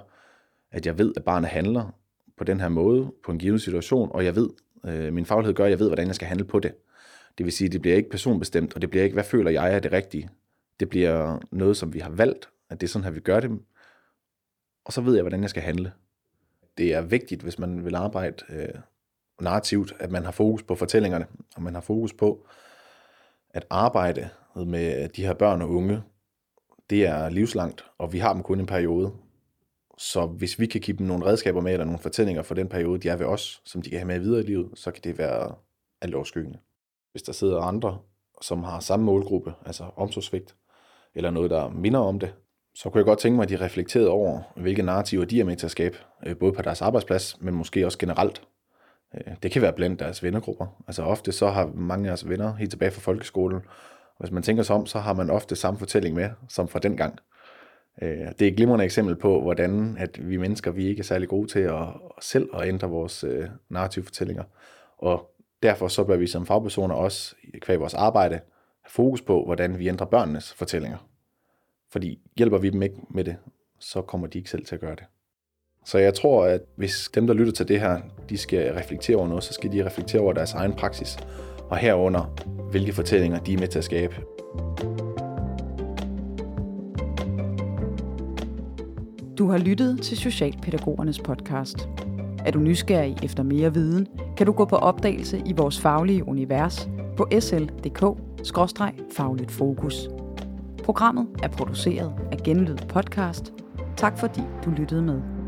at 0.71 0.85
jeg 0.85 0.97
ved, 0.97 1.13
at 1.17 1.23
barnet 1.23 1.49
handler 1.49 1.95
på 2.38 2.43
den 2.43 2.59
her 2.59 2.69
måde, 2.69 3.12
på 3.25 3.31
en 3.31 3.39
given 3.39 3.59
situation, 3.59 4.12
og 4.12 4.25
jeg 4.25 4.35
ved, 4.35 4.49
øh, 4.85 5.13
min 5.13 5.25
faglighed 5.25 5.55
gør, 5.55 5.65
at 5.65 5.71
jeg 5.71 5.79
ved, 5.79 5.88
hvordan 5.88 6.07
jeg 6.07 6.15
skal 6.15 6.27
handle 6.27 6.45
på 6.45 6.59
det. 6.59 6.73
Det 7.38 7.45
vil 7.45 7.53
sige, 7.53 7.65
at 7.65 7.71
det 7.71 7.81
bliver 7.81 7.97
ikke 7.97 8.09
personbestemt, 8.09 8.73
og 8.75 8.81
det 8.81 8.89
bliver 8.89 9.03
ikke, 9.03 9.13
hvad 9.13 9.23
føler 9.23 9.51
jeg 9.51 9.75
er 9.75 9.79
det 9.79 9.91
rigtige. 9.91 10.29
Det 10.79 10.89
bliver 10.89 11.39
noget, 11.51 11.77
som 11.77 11.93
vi 11.93 11.99
har 11.99 12.09
valgt, 12.09 12.49
at 12.69 12.81
det 12.81 12.88
er 12.88 12.91
sådan 12.91 13.03
her, 13.03 13.12
vi 13.12 13.19
gør 13.19 13.39
det. 13.39 13.59
Og 14.85 14.93
så 14.93 15.01
ved 15.01 15.13
jeg, 15.13 15.23
hvordan 15.23 15.41
jeg 15.41 15.49
skal 15.49 15.63
handle 15.63 15.91
det 16.80 16.94
er 16.94 17.02
vigtigt, 17.02 17.42
hvis 17.42 17.60
man 17.60 17.86
vil 17.86 17.96
arbejde 17.96 18.44
øh, 18.50 18.82
narrativt, 19.42 19.94
at 20.00 20.12
man 20.12 20.26
har 20.26 20.32
fokus 20.32 20.63
på 20.63 20.76
fortællingerne, 20.76 21.26
og 21.56 21.62
man 21.62 21.74
har 21.74 21.82
fokus 21.82 22.13
på 22.13 22.48
at 23.50 23.65
arbejde 23.70 24.30
med 24.56 25.10
de 25.10 25.26
her 25.26 25.34
børn 25.34 25.62
og 25.62 25.70
unge. 25.70 26.04
Det 26.89 27.06
er 27.06 27.30
livslangt, 27.30 27.86
og 27.98 28.13
vi 28.13 28.20
har 28.20 28.34
dem 28.34 28.44
kun 28.44 28.60
en 28.60 28.65
periode. 28.65 29.12
Så 29.98 30.26
hvis 30.26 30.60
vi 30.60 30.65
kan 30.65 30.82
give 30.82 30.98
dem 30.98 31.08
nogle 31.08 31.26
redskaber 31.26 31.62
med, 31.62 31.72
eller 31.72 31.86
nogle 31.86 32.00
fortællinger 32.00 32.42
for 32.42 32.56
den 32.56 32.70
periode, 32.70 33.00
de 33.00 33.10
er 33.10 33.15
ved 33.15 33.26
os, 33.26 33.62
som 33.65 33.82
de 33.82 33.89
kan 33.89 34.00
have 34.00 34.08
med 34.08 34.20
videre 34.20 34.39
i 34.39 34.46
livet, 34.46 34.70
så 34.76 34.92
kan 34.92 35.04
det 35.04 35.18
være 35.18 35.56
alt 36.02 36.15
overskyggende. 36.15 36.60
Hvis 37.12 37.24
der 37.24 37.34
sidder 37.34 37.62
andre, 37.62 38.00
som 38.42 38.63
har 38.63 38.80
samme 38.80 39.06
målgruppe, 39.06 39.54
altså 39.65 39.84
omsorgsvigt, 39.96 40.56
eller 41.15 41.32
noget, 41.32 41.52
der 41.52 41.70
minder 41.70 42.00
om 42.00 42.20
det, 42.20 42.34
så 42.80 42.89
kunne 42.89 43.00
jeg 43.00 43.06
godt 43.06 43.20
tænke 43.20 43.36
mig, 43.36 43.44
at 43.44 43.50
de 43.50 43.65
reflekterede 43.65 44.10
over, 44.10 44.42
hvilke 44.56 44.84
narrativer 44.84 45.26
de 45.26 45.39
er 45.39 45.46
med 45.46 45.56
til 45.56 45.68
at 45.68 45.72
skabe, 45.72 45.98
øh, 46.26 46.38
både 46.38 46.54
på 46.54 46.62
deres 46.62 46.82
arbejdsplads, 46.82 47.42
men 47.42 47.54
måske 47.54 47.86
også 47.86 47.98
generelt. 47.98 48.42
Øh, 49.15 49.34
det 49.44 49.52
kan 49.52 49.62
være 49.62 49.74
blandt 49.74 50.00
deres 50.00 50.24
vennergrupper. 50.24 50.84
Altså 50.88 51.04
ofte 51.04 51.32
så 51.32 51.48
har 51.48 51.72
mange 51.76 52.06
af 52.06 52.10
deres 52.10 52.30
venner 52.30 52.56
helt 52.56 52.72
tilbage 52.72 52.92
fra 52.92 53.02
folkeskolen, 53.02 53.58
og 54.18 54.20
hvis 54.20 54.32
man 54.32 54.44
tænker 54.44 54.63
sig 54.63 54.76
om, 54.76 54.86
så 54.86 55.00
har 55.00 55.13
man 55.13 55.30
ofte 55.30 55.56
samme 55.56 55.80
fortælling 55.80 56.15
med, 56.15 56.30
som 56.50 56.68
fra 56.68 56.80
den 56.80 56.98
gang. 56.98 57.20
Øh, 58.02 58.28
det 58.39 58.42
er 58.42 58.48
et 58.48 58.56
glimrende 58.56 58.86
eksempel 58.86 59.15
på, 59.15 59.42
hvordan 59.42 59.98
at 60.00 60.30
vi 60.30 60.38
mennesker, 60.38 60.72
vi 60.72 60.88
ikke 60.88 61.00
er 61.00 61.04
særlig 61.04 61.30
gode 61.30 61.48
til 61.48 61.60
at, 61.60 61.88
selv 62.22 62.50
at 62.54 62.68
ændre 62.68 62.89
vores 62.89 63.26
narrative 63.70 64.06
fortællinger. 64.06 64.44
Og 64.98 65.32
derfor 65.63 65.88
så 65.88 66.04
bør 66.04 66.18
vi 66.18 66.28
som 66.28 66.46
fagpersoner 66.46 66.96
også, 66.96 67.36
kvæg 67.62 67.80
vores 67.80 67.94
arbejde, 67.94 68.36
have 68.84 68.92
fokus 68.92 69.22
på, 69.22 69.46
hvordan 69.46 69.80
vi 69.80 69.88
ændrer 69.88 70.08
børnenes 70.08 70.54
fortællinger. 70.54 71.09
Fordi 71.91 72.19
hjælper 72.38 72.58
vi 72.58 72.69
dem 72.69 72.82
ikke 72.82 72.95
med 73.10 73.23
det, 73.23 73.36
så 73.80 74.02
kommer 74.02 74.28
de 74.28 74.38
ikke 74.38 74.49
selv 74.49 74.65
til 74.65 74.75
at 74.75 74.82
gøre 74.82 74.95
det. 74.95 75.04
Så 75.86 75.97
jeg 75.97 76.13
tror, 76.13 76.45
at 76.45 76.62
hvis 76.75 77.10
dem, 77.15 77.28
der 77.28 77.34
lytter 77.34 77.54
til 77.54 77.67
det 77.67 77.80
her, 77.80 78.02
de 78.30 78.38
skal 78.38 78.73
reflektere 78.73 79.17
over 79.17 79.28
noget, 79.28 79.43
så 79.43 79.54
skal 79.54 79.71
de 79.71 79.86
reflektere 79.86 80.21
over 80.21 80.34
deres 80.34 80.54
egen 80.54 80.73
praksis, 80.73 81.17
og 81.69 81.78
herunder, 81.78 82.36
hvilke 82.71 82.93
fortællinger 82.93 83.39
de 83.39 83.54
er 83.54 83.60
med 83.60 83.67
til 83.67 83.80
at 83.80 83.86
skabe. 83.86 84.15
Du 89.38 89.47
har 89.47 89.58
lyttet 89.58 90.02
til 90.02 90.17
Socialpædagogernes 90.17 91.19
podcast. 91.19 91.89
Er 92.45 92.52
du 92.52 92.60
nysgerrig 92.60 93.17
efter 93.23 93.43
mere 93.43 93.73
viden, 93.73 94.08
kan 94.38 94.45
du 94.45 94.52
gå 94.52 94.65
på 94.65 94.75
opdagelse 94.75 95.41
i 95.45 95.54
vores 95.54 95.80
faglige 95.80 96.28
univers 96.28 96.89
på 97.17 97.28
sl.dk-fagligt 97.39 99.52
fokus. 99.52 100.10
Programmet 100.89 101.28
er 101.43 101.47
produceret 101.47 102.13
af 102.32 102.38
Genlyd 102.38 102.75
Podcast. 102.75 103.54
Tak 103.97 104.17
fordi 104.19 104.41
du 104.65 104.69
lyttede 104.69 105.02
med. 105.02 105.38